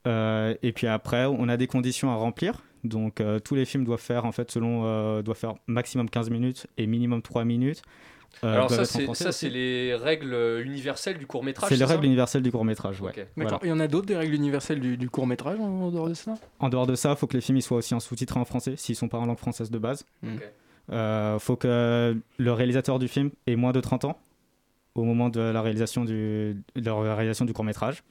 [0.05, 2.61] Euh, et puis après, on a des conditions à remplir.
[2.83, 6.29] Donc euh, tous les films doivent faire en fait selon euh, doivent faire maximum 15
[6.29, 7.81] minutes et minimum 3 minutes.
[8.43, 8.85] Euh, Alors ça,
[9.31, 11.69] c'est les règles universelles du court métrage.
[11.69, 13.09] C'est les règles universelles du court métrage, ouais.
[13.09, 13.15] Ok.
[13.15, 13.59] D'accord.
[13.59, 13.59] Voilà.
[13.63, 16.13] Il y en a d'autres des règles universelles du, du court métrage en dehors de
[16.13, 16.35] ça?
[16.59, 18.45] En dehors de ça, il faut que les films ils soient aussi en sous-titré en
[18.45, 20.05] français s'ils sont pas en langue française de base.
[20.91, 24.19] Euh, faut que le réalisateur du film ait moins de 30 ans
[25.01, 28.03] au moment de la réalisation du, de la réalisation du court métrage.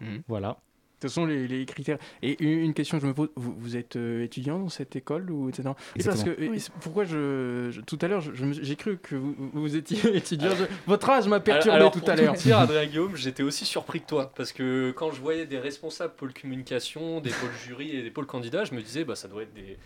[0.00, 0.22] Mhm.
[0.28, 0.58] Voilà.
[1.02, 1.98] Ce sont les, les critères.
[2.22, 4.96] Et une, une question que je me pose, vous, vous êtes euh, étudiant dans cette
[4.96, 5.70] école ou etc.
[5.96, 6.34] Et parce que
[6.80, 10.50] pourquoi je, je- tout à l'heure j'ai cru que vous, vous étiez étudiant.
[10.56, 12.32] Je- votre âge m'a perturbé alors, tout à l'heure.
[12.32, 14.32] dire, Adrien Guillaume, j'étais aussi surpris que toi.
[14.34, 18.26] Parce que quand je voyais des responsables pôle communication, des pôles jury et des pôles
[18.26, 19.76] candidats, je me disais, bah, ça doit être des,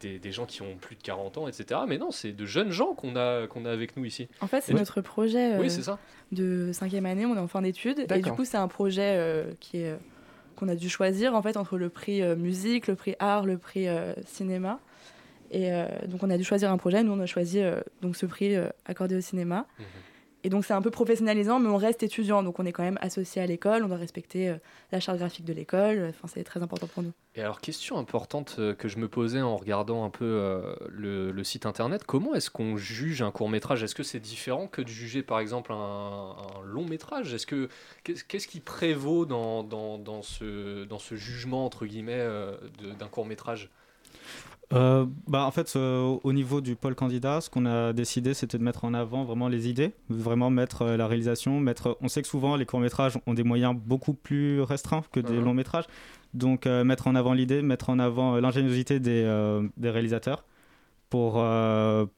[0.00, 1.80] des, des gens qui ont plus de 40 ans, etc.
[1.88, 4.28] Mais non, c'est de jeunes gens qu'on a, qu'on a avec nous ici.
[4.40, 5.98] En fait, c'est notre projet euh, Oui, c'est ça.
[6.32, 7.26] de cinquième année.
[7.26, 8.06] On est en fin d'études.
[8.10, 9.96] Et du coup, c'est un projet euh, qui est, euh,
[10.56, 13.58] qu'on a dû choisir en fait entre le prix euh, musique, le prix art, le
[13.58, 13.86] prix
[14.26, 14.80] cinéma.
[15.50, 15.70] Et
[16.08, 17.04] donc, on a dû choisir un projet.
[17.04, 17.60] Nous, on a choisi
[18.02, 19.66] donc ce prix accordé au cinéma.
[19.78, 19.84] Mhm.
[20.46, 22.42] Et donc, c'est un peu professionnalisant, mais on reste étudiant.
[22.42, 23.82] Donc, on est quand même associé à l'école.
[23.82, 24.56] On doit respecter euh,
[24.92, 26.10] la charte graphique de l'école.
[26.10, 27.12] Enfin, c'est très important pour nous.
[27.34, 31.42] Et alors, question importante euh, que je me posais en regardant un peu euh, le,
[31.44, 33.82] site internet, comment est-ce qu'on juge un court métrage?
[33.82, 37.32] Est-ce que c'est différent que de juger par exemple un, long métrage?
[37.32, 37.70] Est-ce que
[38.02, 42.26] qu'est-ce qui prévaut dans, dans, dans ce, dans ce jugement entre guillemets
[42.98, 43.70] d'un court métrage?
[44.72, 48.58] Euh, bah, en fait, euh, au niveau du pôle candidat, ce qu'on a décidé, c'était
[48.58, 51.60] de mettre en avant vraiment les idées, vraiment mettre euh, la réalisation.
[51.60, 51.96] Mettre...
[52.00, 55.44] On sait que souvent, les courts-métrages ont des moyens beaucoup plus restreints que des Mhm.
[55.44, 55.84] longs-métrages.
[56.32, 59.22] Donc, euh, mettre en avant l'idée, mettre en avant l'ingéniosité des,
[59.76, 60.44] des réalisateurs
[61.10, 61.34] pour,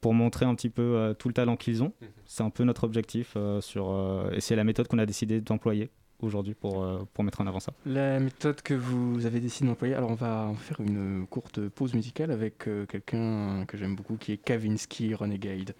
[0.01, 1.93] pour montrer un petit peu tout le talent qu'ils ont.
[2.01, 2.07] Mhm.
[2.25, 6.53] C'est un peu notre objectif sur, et c'est la méthode qu'on a décidé d'employer aujourd'hui
[6.53, 7.73] pour, euh, pour mettre en avant ça.
[7.85, 12.31] La méthode que vous avez décidé d'employer, alors on va faire une courte pause musicale
[12.31, 15.73] avec euh, quelqu'un que j'aime beaucoup qui est Kavinsky Renegade.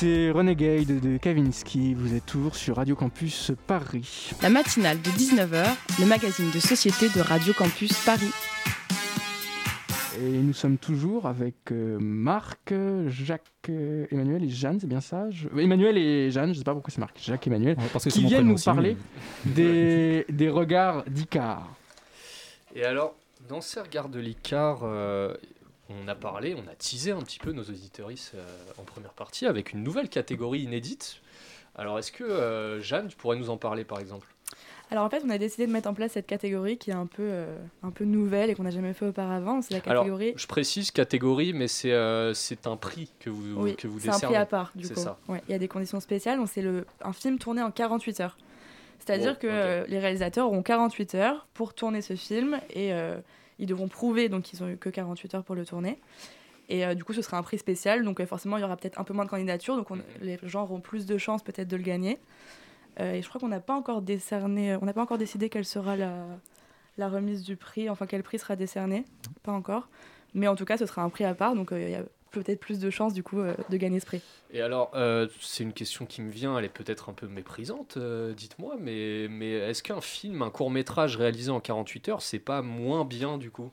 [0.00, 1.92] C'était Renegade de Kavinsky.
[1.94, 4.30] Vous êtes toujours sur Radio Campus Paris.
[4.42, 5.66] La matinale de 19h,
[5.98, 8.30] le magazine de société de Radio Campus Paris.
[10.20, 12.72] Et nous sommes toujours avec euh, Marc,
[13.08, 16.64] Jacques, euh, Emmanuel et Jeanne, c'est bien ça Je- Emmanuel et Jeanne, je ne sais
[16.64, 18.96] pas pourquoi c'est Marc, Jacques et Emmanuel, Parce que c'est qui viennent nous parler
[19.46, 21.74] mais- des, des regards d'Icar.
[22.76, 23.16] Et alors,
[23.48, 25.34] dans ces regards de l'ICAR, euh,
[25.88, 28.44] on a parlé, on a teasé un petit peu nos auditeuristes euh,
[28.78, 31.20] en première partie avec une nouvelle catégorie inédite.
[31.76, 34.26] Alors, est-ce que euh, Jeanne, tu pourrais nous en parler par exemple?
[34.90, 37.04] Alors en fait, on a décidé de mettre en place cette catégorie qui est un
[37.06, 39.60] peu, euh, un peu nouvelle et qu'on n'a jamais fait auparavant.
[39.60, 40.32] C'est la Alors, catégorie.
[40.36, 44.08] je précise catégorie, mais c'est euh, c'est un prix que vous, oui, que vous c'est
[44.08, 44.34] un décernez.
[44.34, 45.00] prix à part du C'est coup.
[45.00, 45.18] ça.
[45.28, 46.40] Ouais, il y a des conditions spéciales.
[46.46, 48.38] C'est le un film tourné en 48 heures.
[48.98, 52.90] C'est-à-dire que euh, les réalisateurs auront 48 heures pour tourner ce film et
[53.58, 55.98] ils devront prouver donc qu'ils ont eu que 48 heures pour le tourner.
[56.70, 58.04] Et euh, du coup, ce sera un prix spécial.
[58.04, 59.76] Donc euh, forcément, il y aura peut-être un peu moins de candidatures.
[59.76, 60.02] Donc on- Mhm.
[60.22, 62.18] les gens auront plus de chances peut-être de le gagner.
[63.00, 65.64] Euh, et je crois qu'on n'a pas encore décerné, on n'a pas encore décidé quelle
[65.64, 66.24] sera la,
[66.98, 69.04] la remise du prix, enfin quel prix sera décerné,
[69.42, 69.88] pas encore.
[70.34, 72.60] Mais en tout cas, ce sera un prix à part, donc il y a peut-être
[72.60, 74.22] plus de chances du coup euh, de gagner ce prix.
[74.50, 77.96] Et alors, euh, c'est une question qui me vient, elle est peut-être un peu méprisante,
[77.96, 82.38] euh, dites-moi, mais, mais est-ce qu'un film, un court métrage réalisé en 48 heures, c'est
[82.38, 83.70] pas moins bien du coup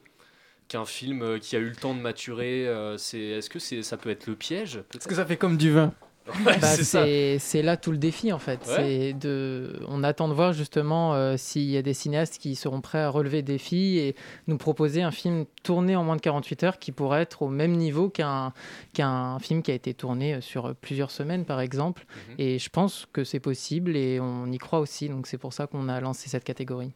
[0.68, 3.98] qu'un film qui a eu le temps de maturer euh, c'est, Est-ce que c'est, ça
[3.98, 5.94] peut être le piège Est-ce que ça fait comme du vin?
[6.46, 8.60] Ouais, Bah, c'est là tout le défi en fait.
[8.68, 8.76] Ouais.
[8.76, 12.82] C'est de, on attend de voir justement euh, s'il y a des cinéastes qui seront
[12.82, 14.16] prêts à relever le défi et
[14.48, 17.74] nous proposer un film tourné en moins de 48 heures qui pourrait être au même
[17.74, 18.54] niveau qu'un
[18.94, 22.06] qu'un film qui a été tourné sur plusieurs semaines par exemple.
[22.30, 22.36] Mhm.
[22.40, 25.10] Et je pense que c'est possible et on y croit aussi.
[25.10, 26.92] Donc c'est pour ça qu'on a lancé cette catégorie.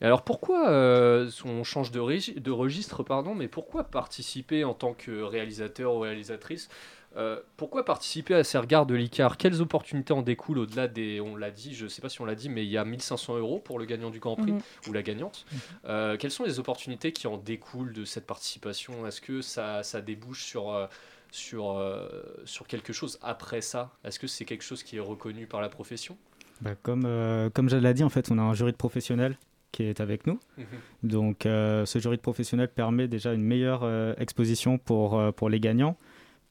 [0.00, 2.00] Et alors pourquoi, euh, on change de,
[2.38, 6.68] de registre, pardon, mais pourquoi participer en tant que réalisateur ou réalisatrice
[7.16, 11.20] euh, pourquoi participer à ces regards de l'ICAR Quelles opportunités en découlent au-delà des.
[11.20, 12.84] On l'a dit, je ne sais pas si on l'a dit, mais il y a
[12.84, 14.60] 1500 euros pour le gagnant du Grand Prix Mhm.
[14.88, 15.44] ou la gagnante.
[15.86, 19.06] Euh, quelles sont les opportunités qui en découlent de cette participation?
[19.06, 20.86] Est-ce que ça, ça débouche sur, euh,
[21.32, 22.08] sur, euh,
[22.44, 23.90] sur quelque chose après ça?
[24.04, 26.16] Est-ce que c'est quelque chose qui est reconnu par la profession?
[26.60, 29.36] Bah, comme, euh, comme je l'ai dit, en fait, on a un jury de professionnels
[29.72, 30.38] qui est avec nous.
[31.02, 35.48] Donc, euh, ce jury de professionnels permet déjà une meilleure euh, exposition pour, euh, pour
[35.48, 35.96] les gagnants,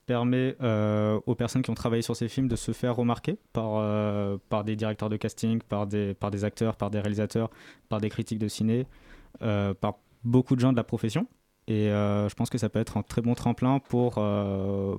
[0.10, 3.74] permet euh, aux personnes qui ont travaillé sur ces films de se faire remarquer par,
[3.76, 7.52] euh, par des directeurs de casting, par des, par des acteurs, par des réalisateurs,
[7.90, 8.88] par des critiques de ciné,
[9.44, 11.28] euh, par beaucoup de gens de la profession.
[11.68, 14.98] Et euh, je pense que ça peut être un très bon tremplin pour, euh,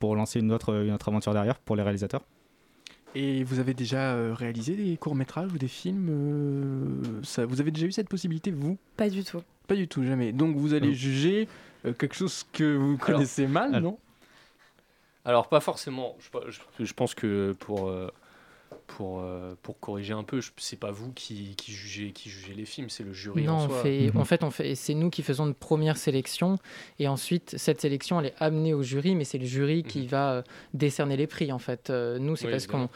[0.00, 2.24] pour lancer une autre, une autre aventure derrière pour les réalisateurs.
[3.14, 7.92] Et vous avez déjà réalisé des courts-métrages ou des films ça, Vous avez déjà eu
[7.92, 8.76] cette possibilité, vous?
[8.96, 9.40] Pas du tout.
[9.68, 10.32] Pas du tout, jamais.
[10.32, 11.46] Donc vous allez juger
[11.84, 13.98] quelque chose que vous connaissez mal, alors- non?
[15.28, 16.16] Alors pas forcément.
[16.18, 18.10] Je, je- je pense que pour euh,
[18.86, 22.64] pour euh, pour corriger un peu, c'est pas vous qui, qui jugez qui jugez les
[22.64, 23.82] films, c'est le jury Non, en on soi.
[23.82, 24.20] fait, Mhm.
[24.20, 26.58] en fait, on fait, c'est nous qui faisons une première sélection
[26.98, 30.32] et ensuite cette sélection elle est amenée au jury, mais c'est le jury qui va
[30.32, 31.90] euh, décerner les prix en fait.
[31.90, 32.88] Nous, c'est Oui, parce qu'on.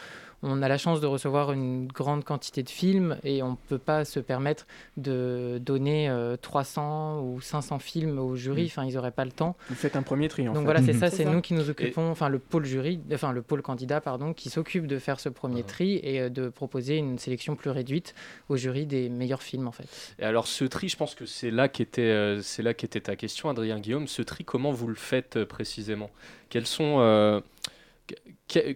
[0.43, 3.79] On a la chance de recevoir une grande quantité de films et on ne peut
[3.79, 4.67] pas se permettre
[4.97, 8.63] de donner euh, 300 ou 500 films au jury.
[8.63, 8.67] Mhm.
[8.67, 9.57] Enfin, ils n'auraient pas le temps.
[9.69, 10.65] Vous faites un premier tri, en Donc fait.
[10.65, 10.99] voilà, c'est Mhm.
[11.01, 14.33] ça, C'est nous qui nous occupons, enfin le pôle jury, enfin le pôle candidat, pardon,
[14.33, 18.15] qui s'occupe de faire ce premier tri et euh, de proposer une sélection plus réduite
[18.49, 20.15] au jury des meilleurs films en fait.
[20.19, 23.17] Et alors ce tri, je pense que c'est là qu'était euh, c'est là qu'était ta
[23.17, 24.09] question, Adrien Guillaume.
[24.09, 26.11] Ce tri, comment vous le faites euh, précisément?
[26.49, 27.41] Quels sont euh,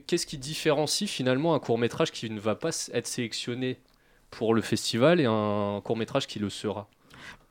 [0.06, 3.78] Qu'est-ce qui différencie finalement un court métrage qui ne va pas être sélectionné
[4.30, 6.88] pour le festival et un court métrage qui le sera?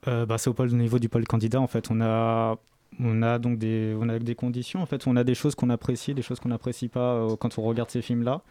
[0.08, 1.90] Euh, bah, c'est au, niveau du pôle candidat en fait.
[1.92, 2.58] On a
[3.00, 5.06] on a donc des conditions en fait.
[5.08, 7.90] On a des choses qu'on apprécie des choses qu'on n'apprécie pas euh, quand on regarde
[7.90, 8.42] ces films là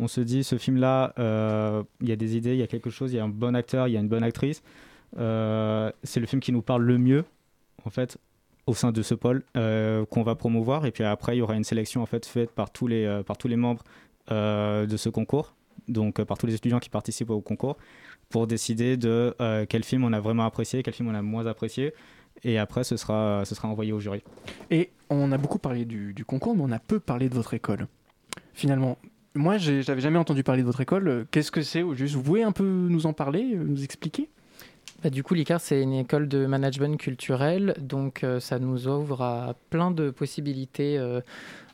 [0.00, 1.12] on se dit ce film là
[2.00, 3.54] il y a des idées il y a quelque chose il y a un bon
[3.54, 4.62] acteur il y a une bonne actrice.
[5.18, 7.24] Euh, c'est le film qui nous parle le mieux
[7.84, 8.18] en fait
[8.66, 11.54] au sein de ce pôle euh, qu'on va promouvoir et puis après il y aura
[11.54, 13.82] une sélection en fait faite par tous les euh, par tous les membres
[14.30, 15.54] euh, de ce concours
[15.88, 17.76] donc par tous les étudiants qui participent au concours
[18.30, 19.34] pour décider de
[19.68, 21.92] quel film on a vraiment apprécié, quel film on a moins apprécié.
[22.42, 24.22] Et après, ce sera, ce sera envoyé au jury.
[24.70, 27.86] Et on a beaucoup parlé du, concours, mais on a peu parlé de votre école.
[28.54, 28.96] Finalement,
[29.34, 31.26] moi, j'avais jamais entendu parler de votre école.
[31.30, 34.30] Qu'est-ce que c'est juste Vous pouvez un peu nous en parler, nous expliquer?
[35.02, 39.22] Bah, du coup, l'ICAR, c'est une école de management culturel, donc euh, ça nous ouvre
[39.22, 41.20] à plein de possibilités euh,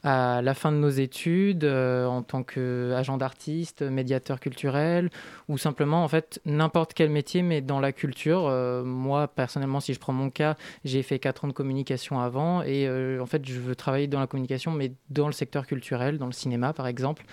[0.02, 5.10] à la fin de nos études, euh, en tant qu'agent d'artiste, médiateur culturel,
[5.48, 8.50] ou simplement, en fait, n'importe quel métier, mais dans la culture.
[8.84, 12.88] Moi, personnellement, si je prends mon cas, j'ai fait 4 ans de communication avant, et
[13.20, 16.32] en fait, je veux travailler dans la communication, mais dans le secteur culturel, dans le
[16.32, 17.24] cinéma, par exemple.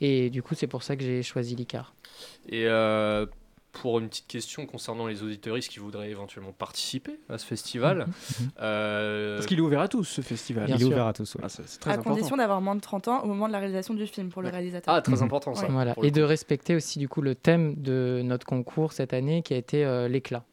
[0.00, 1.94] Et du coup, c'est pour ça que j'ai choisi l'ICAR.
[2.50, 2.66] Et
[3.80, 8.06] pour une petite question concernant les auditeuristes qui voudraient éventuellement participer à ce festival,
[8.60, 10.66] euh, Parce qu'il est ouvert à tous, ce festival.
[10.66, 10.92] Bien Il est sûr.
[10.92, 11.34] ouvert à tous.
[11.34, 11.40] ouais.
[11.44, 12.10] Ah, c'est c'est très À important.
[12.10, 14.48] condition d'avoir moins de 30 ans au moment de la réalisation du film pour le
[14.48, 14.94] réalisateur.
[14.94, 15.22] Ah, très Mhm.
[15.24, 15.66] important ça.
[15.66, 15.72] Ouais.
[15.72, 15.94] Voilà.
[16.02, 19.56] Et de respecter aussi du coup le thème de notre concours cette année qui a
[19.56, 20.44] été euh, l'éclat.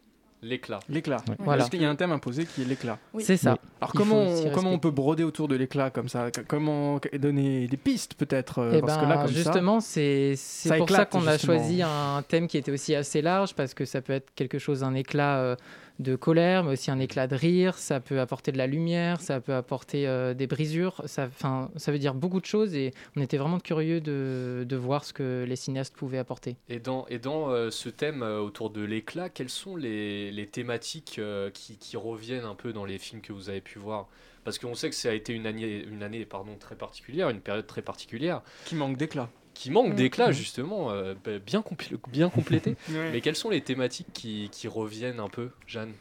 [0.43, 0.79] L'éclat.
[0.89, 1.17] L'éclat.
[1.39, 1.59] Voilà.
[1.59, 2.99] Parce qu'il y a un thème imposé qui est l'éclat.
[3.13, 3.23] Oui.
[3.23, 3.57] C'est ça.
[3.79, 6.29] Alors Il comment, on, comment on peut broder autour de l'éclat comme ça?
[6.47, 10.35] Comment donner des pistes peut-être euh, Eh Parce ben, que là, comme ça, justement, c'est
[10.77, 11.57] pour ça qu'on a justement.
[11.57, 14.83] choisi un thème qui était aussi assez large parce que ça peut être quelque chose,
[14.83, 15.55] un éclat euh,
[15.99, 17.77] de colère, mais aussi un éclat de rire.
[17.77, 21.01] Ça peut apporter de la lumière, ça peut apporter euh, des brisures.
[21.05, 21.29] Ça,
[21.75, 25.13] ça veut dire beaucoup de choses et on était vraiment curieux de, de voir ce
[25.13, 26.55] que les cinéastes pouvaient apporter.
[26.69, 30.47] Et dans, et dans euh, ce thème euh, autour de l'éclat, quelles sont les, les
[30.47, 34.07] thématiques euh, qui, qui reviennent un peu dans les films que vous avez pu voir?
[34.43, 37.39] Parce qu'on sait que ça a été une année, une année pardon, très particulière, une
[37.39, 39.29] période très particulière, qui manque d'éclat.
[39.53, 39.95] Qui manque Mm.
[39.95, 40.33] d'éclat Mm.
[40.33, 42.75] justement, euh, bah, bien, compl- bien complété.
[42.89, 45.91] Mais Mais quelles sont les thématiques qui, qui reviennent un peu, Jeanne?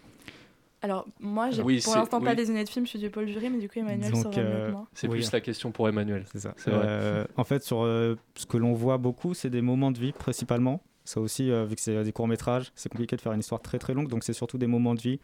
[0.85, 2.37] Alors, moi, j'ai Oui, pour l'instant pas oui.
[2.37, 4.73] désigné de film, je suis du pôle jury, mais du coup, Emmanuel Donc, euh, que
[4.73, 4.89] moi.
[4.95, 5.19] C'est Oui.
[5.19, 6.25] plus la question pour Emmanuel.
[6.33, 6.55] C'est ça.
[6.57, 6.85] C'est vrai.
[6.89, 10.11] Euh, en fait, sur euh, ce que l'on voit beaucoup, c'est des moments de vie
[10.13, 10.83] principalement.
[11.05, 13.79] Ça aussi, euh, vu que c'est des courts-métrages, c'est compliqué de faire une histoire très
[13.79, 14.09] très longue.
[14.09, 15.21] Donc, c'est surtout des moments de vie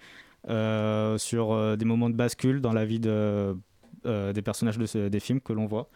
[0.49, 3.57] euh, sur euh, des moments de bascule dans la vie de,
[4.07, 5.89] euh, des personnages de ce- des films que l'on voit.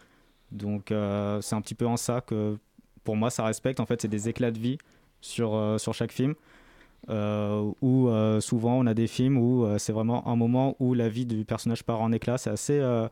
[0.53, 2.57] Donc, euh, c'est un petit peu en ça que,
[3.03, 3.79] pour moi, ça respecte.
[3.79, 4.77] En fait, c'est des éclats de vie
[5.21, 6.35] sur, euh, sur chaque film.
[7.09, 10.93] Euh, où euh, souvent on a des films où euh, c'est vraiment un moment où
[10.93, 12.37] la vie du personnage part en éclat.
[12.37, 13.09] C'est assez, euh,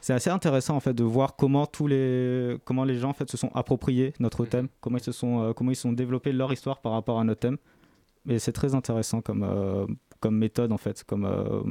[0.00, 3.30] c'est assez intéressant en fait de voir comment tous les comment les gens en fait
[3.30, 6.52] se sont appropriés notre thème, comment ils se sont euh, comment ils sont développés leur
[6.52, 7.58] histoire par rapport à notre thème.
[8.24, 9.86] Mais c'est très intéressant comme euh,
[10.18, 11.62] comme méthode en fait, comme euh,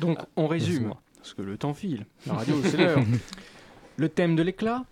[0.00, 2.06] Donc on résume, parce que le temps file.
[2.26, 3.00] La radio, c'est l'heure.
[3.98, 4.84] Le thème de l'éclat,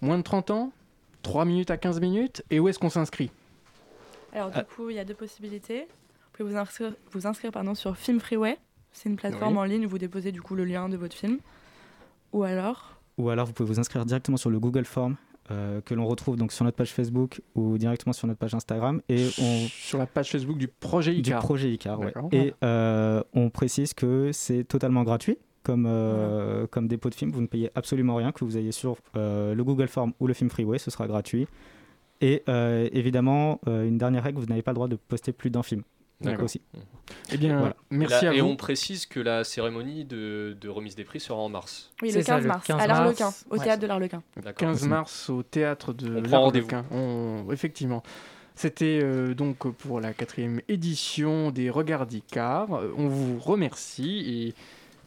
[0.00, 0.72] moins de 30 ans,
[1.22, 3.30] 3 minutes à 15 minutes, et où est-ce qu'on s'inscrit?
[4.32, 4.64] Alors, du Ah.
[4.64, 5.80] coup, il y a deux possibilités.
[5.82, 8.56] Vous pouvez vous inscrire, vous inscrire pardon, sur Film Freeway.
[8.92, 9.58] C'est une plateforme Oui.
[9.58, 11.38] en ligne où vous déposez du coup le lien de votre film.
[12.32, 15.16] Ou alors, ou alors vous pouvez vous inscrire directement sur le Google Form
[15.50, 19.02] euh, que l'on retrouve donc sur notre page Facebook ou directement sur notre page Instagram
[19.08, 21.40] et on Sur la page Facebook du projet du ICAR.
[21.42, 21.98] projet Icar.
[21.98, 22.12] ouais.
[22.30, 25.38] Et euh, on précise que c'est totalement gratuit.
[25.62, 28.96] Comme, euh, comme dépôt de film, vous ne payez absolument rien, que vous ayez sur
[29.16, 31.46] euh, le Google Form ou le film Freeway, ce sera gratuit.
[32.22, 35.50] Et euh, évidemment, euh, une dernière règle, vous n'avez pas le droit de poster plus
[35.50, 35.82] d'un film.
[36.22, 36.44] D'accord.
[36.44, 36.60] Aussi.
[37.32, 37.76] Eh bien, Voilà.
[37.90, 38.46] merci Là- à et vous.
[38.48, 41.92] on précise que la cérémonie de, de remise des prix sera en mars.
[42.02, 43.64] oui, le ça, 15 le mars, 15 à l'Arlequin, au Ouais.
[43.64, 44.22] théâtre de l'Arlequin.
[44.36, 44.54] D'accord.
[44.68, 46.84] 15 mars au théâtre de l'Arlequin.
[46.90, 48.02] On- Effectivement.
[48.54, 52.68] C'était euh, donc pour la quatrième édition des Regards d'Icar.
[52.98, 54.54] On vous remercie et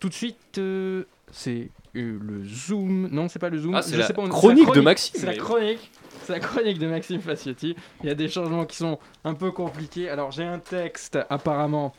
[0.03, 3.07] tout de suite, euh, c'est euh, le Zoom.
[3.09, 3.73] Non, c'est pas le Zoom.
[3.73, 5.15] Ah, c'est la sais pas, on- chronique de Maxime.
[5.17, 5.91] C'est la chronique.
[6.23, 7.73] C'est la chronique de Maxime Faciotti.
[8.03, 10.09] Il y a des changements qui sont un peu compliqués.
[10.09, 11.93] Alors j'ai un texte apparemment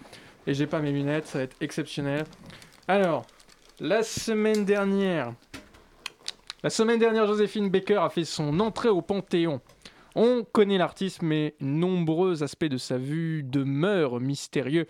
[0.47, 2.25] et j'ai pas mes lunettes, ça va être exceptionnel.
[2.89, 3.25] Alors,
[3.81, 5.33] la semaine dernière,
[6.63, 9.63] la semaine dernière, Joséphine Baker a fait son entrée au Panthéon.
[10.15, 14.87] On connaît l'artiste, mais nombreux aspects de sa vue demeurent mystérieux.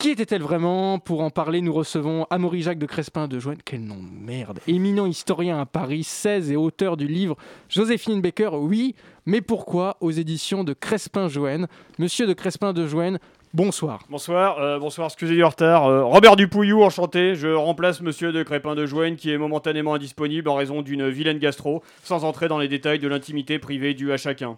[0.00, 3.58] Qui était-elle vraiment Pour en parler, nous recevons Amaury Jacques de Crespin de Joanne.
[3.62, 7.36] Quel nom de merde Éminent historien à Paris, 16 et auteur du livre
[7.68, 8.94] Joséphine Baker, oui,
[9.26, 13.18] mais pourquoi aux éditions de Crespin Joanne Monsieur de Crespin de Joanne,
[13.52, 14.00] bonsoir.
[14.08, 15.84] Bonsoir, euh, bonsoir, excusez du retard.
[15.84, 17.34] Euh, Robert Dupouillou, enchanté.
[17.34, 21.38] Je remplace Monsieur de Crépin de Joigne qui est momentanément indisponible en raison d'une vilaine
[21.38, 24.56] gastro, sans entrer dans les détails de l'intimité privée due à chacun.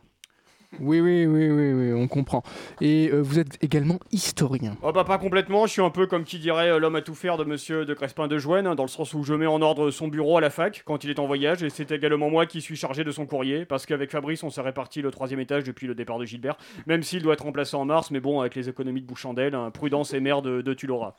[0.81, 2.43] Oui, oui, oui, oui, oui, on comprend.
[2.81, 4.77] Et euh, vous êtes également historien.
[4.83, 7.15] Oh bah pas complètement, je suis un peu comme qui dirait euh, l'homme à tout
[7.15, 9.61] faire de Monsieur de Crespin de Joigne, hein, dans le sens où je mets en
[9.61, 12.47] ordre son bureau à la fac quand il est en voyage, et c'est également moi
[12.47, 15.65] qui suis chargé de son courrier, parce qu'avec Fabrice on s'est réparti le troisième étage
[15.65, 16.57] depuis le départ de Gilbert,
[16.87, 19.71] même s'il doit être remplacé en mars, mais bon, avec les économies de Bouchandel, hein,
[19.71, 21.17] prudence et mère de, de tu l'auras.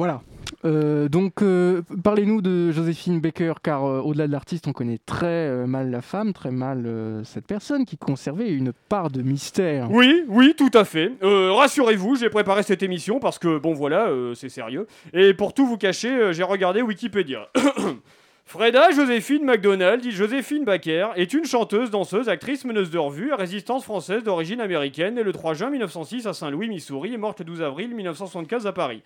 [0.00, 0.22] Voilà.
[0.64, 5.66] Euh, donc, euh, parlez-nous de Joséphine Baker, car euh, au-delà de l'artiste, on connaît très
[5.66, 6.88] mal la femme, très mal
[7.22, 9.90] cette personne qui conservait une part de mystère.
[9.90, 11.12] Oui, oui, tout à fait.
[11.20, 14.86] Rassurez-vous, j'ai préparé cette émission parce que, bon voilà, c'est sérieux.
[15.12, 17.50] Et pour tout vous cacher, j'ai regardé Wikipédia.
[18.46, 23.84] Freda Joséphine McDonald, dit Joséphine Baker, est une chanteuse, danseuse, actrice, meneuse de revue, résistance
[23.84, 27.60] française d'origine américaine, née le 3 juin 1906 à Saint-Louis, Missouri, et morte le 12
[27.60, 29.02] avril 1975 à Paris.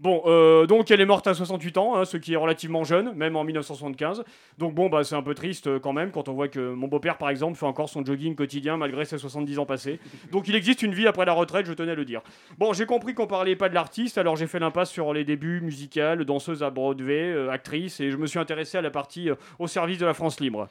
[0.00, 3.12] Bon, euh, donc elle est morte à 68 ans, hein, ce qui est relativement jeune,
[3.14, 4.22] même en 1975.
[4.56, 6.86] Donc bon, bah c'est un peu triste euh, quand même quand on voit que mon
[6.86, 9.98] beau-père, par exemple, fait encore son jogging quotidien malgré ses 70 ans passés.
[10.32, 12.22] Donc il existe une vie après la retraite, je tenais à le dire.
[12.58, 15.60] Bon, j'ai compris qu'on parlait pas de l'artiste, alors j'ai fait l'impasse sur les débuts
[15.60, 19.34] musicales, danseuse à Broadway, euh, actrice, et je me suis intéressé à la partie euh,
[19.58, 20.68] au service de la France libre.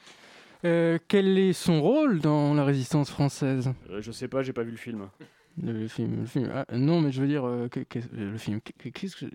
[0.65, 3.71] Euh, quel est son rôle dans la résistance française?
[3.89, 5.07] Euh, je sais pas, j'ai pas vu le film.
[5.64, 6.51] Le film, le film.
[6.53, 7.80] Ah, non, mais je veux dire, euh, que-
[8.16, 8.60] le film.
[8.62, 9.26] que- Qu'est-ce que-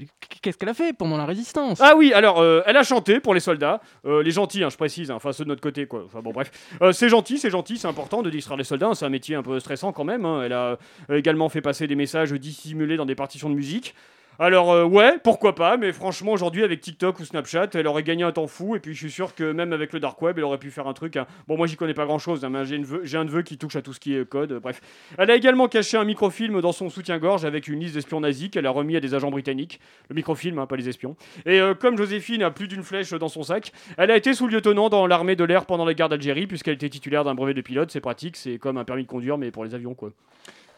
[0.40, 1.80] qu'est-ce qu'elle a fait pendant la résistance?
[1.82, 4.76] Ah oui, alors euh, elle a chanté pour les soldats, Euh, les gentils, hein, je
[4.76, 6.04] précise, hein, enfin ceux de notre côté, quoi.
[6.06, 6.50] Enfin bon, bref,
[6.80, 9.34] Euh, c'est gentil, c'est gentil, c'est important de distraire les soldats, hein, c'est un métier
[9.34, 10.24] un peu stressant quand même.
[10.24, 10.42] hein.
[10.44, 10.78] Elle a
[11.10, 13.94] euh, également fait passer des messages dissimulés dans des partitions de musique.
[14.38, 18.24] Alors euh, ouais, pourquoi pas, mais franchement aujourd'hui avec TikTok ou Snapchat, elle aurait gagné
[18.24, 20.44] un temps fou et puis je suis sûr que même avec le dark web, elle
[20.44, 21.16] aurait pu faire un truc.
[21.18, 21.26] hein.
[21.48, 23.92] Bon moi j'y connais pas grand chose, mais j'ai, un neveu qui touche à tout
[23.92, 24.54] ce qui est code.
[24.54, 24.80] bref,
[25.18, 28.66] elle a également caché un microfilm dans son soutien-gorge avec une liste d'espions nazis qu'elle
[28.66, 29.80] a remis à des agents britanniques.
[30.08, 31.14] Le microfilm, hein, pas les espions.
[31.44, 34.88] Et euh, comme Joséphine a plus d'une flèche dans son sac, elle a été sous-lieutenant
[34.88, 37.90] dans l'armée de l'air pendant la guerre d'Algérie puisqu'elle était titulaire d'un brevet de pilote.
[37.90, 40.10] C'est pratique, c'est comme un permis de conduire mais pour les avions quoi.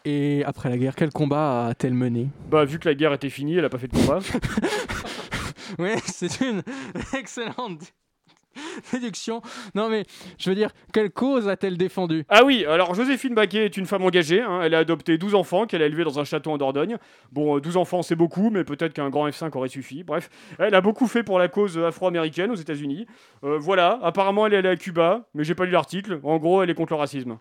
[0.05, 2.27] Et après la guerre, quel combat a-t-elle mené?
[2.49, 4.19] Bah vu que la guerre était finie, elle a pas fait de combat.
[5.79, 6.61] Oui, c'est une
[7.17, 7.91] excellente
[8.93, 9.41] déduction.
[9.73, 10.03] Non, mais
[10.37, 14.03] je veux dire, quelle cause a-t-elle défendue Ah oui, alors Joséphine Baquet est une femme
[14.03, 14.41] engagée.
[14.41, 14.61] hein.
[14.63, 16.97] Elle a adopté 12 enfants qu'elle a élevés dans un château en Dordogne.
[17.31, 20.03] Bon, euh, 12 enfants c'est beaucoup, mais peut-être qu'un grand F5 aurait suffi.
[20.03, 20.29] Bref,
[20.59, 23.07] elle a beaucoup fait pour la cause afro-américaine aux États-Unis.
[23.43, 26.19] Euh, voilà, apparemment elle est allée à Cuba, mais j'ai pas lu l'article.
[26.23, 27.37] En gros, elle est contre le racisme.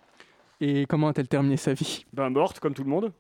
[0.61, 2.05] Et comment a-t-elle terminé sa vie?
[2.13, 3.13] Ben morte, comme tout le monde.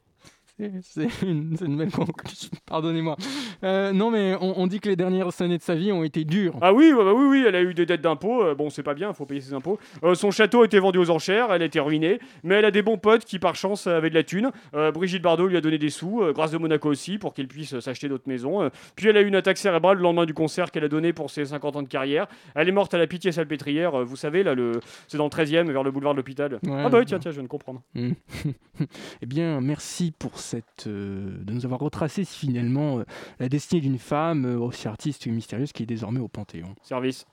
[0.82, 2.50] C'est- une, une belle conclusion.
[2.66, 3.16] Pardonnez-moi.
[3.64, 6.24] Euh, non, mais on, on dit que les dernières années de sa vie ont été
[6.24, 6.55] dures.
[6.62, 8.42] Ah oui, bah, oui, oui, elle a eu des dettes d'impôts.
[8.44, 9.78] Euh, bon, c'est pas bien, faut payer ses impôts.
[10.05, 12.20] Euh, son château a été vendu aux enchères, elle a été ruinée.
[12.44, 14.50] Mais elle a des bons potes qui, par chance, avaient de la thune.
[14.92, 18.09] Brigitte Bardot lui a donné des sous, grâce de Monaco aussi, pour qu'elle puisse s'acheter
[18.09, 18.70] d'autres maisons.
[18.96, 21.30] Puis elle a eu une attaque cérébrale le lendemain du concert qu'elle a donné pour
[21.30, 22.26] ses 50 ans de carrière.
[22.55, 24.80] Elle est morte à la pitié salpêtrière, vous savez, là, le...
[25.09, 26.59] c'est dans le 13e, vers le boulevard de l'hôpital.
[26.62, 26.82] Ouais.
[26.84, 27.82] ah bah oui, tiens, tiens, je viens de comprendre.
[27.94, 28.11] Mm.
[29.22, 33.05] eh bien, merci pour cette, euh, de nous avoir retracé finalement euh,
[33.40, 36.74] la destinée d'une femme euh, aussi artiste et mystérieuse qui est désormais au Panthéon.
[36.82, 37.26] Service.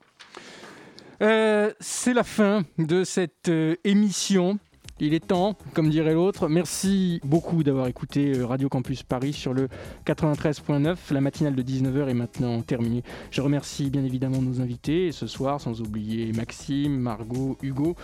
[1.21, 4.57] Euh, c'est la fin de cette euh, émission.
[5.03, 6.47] Il est temps, comme dirait l'autre.
[6.47, 9.67] Merci beaucoup d'avoir écouté euh, Radio Campus Paris sur le
[10.05, 10.95] 93.9.
[11.11, 13.01] La matinale de 19h est maintenant terminée.
[13.31, 17.95] Je remercie bien évidemment nos invités ce soir, sans oublier Maxime, Margot, Hugo.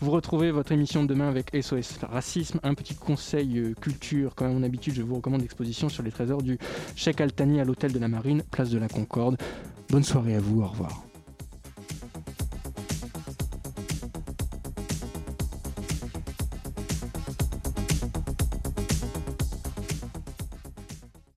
[0.00, 2.58] Vous retrouvez votre émission de demain avec SOS Racisme.
[2.62, 6.10] Un petit conseil euh, culture, comme à mon habitude, je vous recommande l'exposition sur les
[6.10, 6.56] trésors du
[6.94, 9.36] Cheikh Altani à l'hôtel de la Marine, place de la Concorde.
[9.90, 11.05] Bonne soirée à vous, au revoir.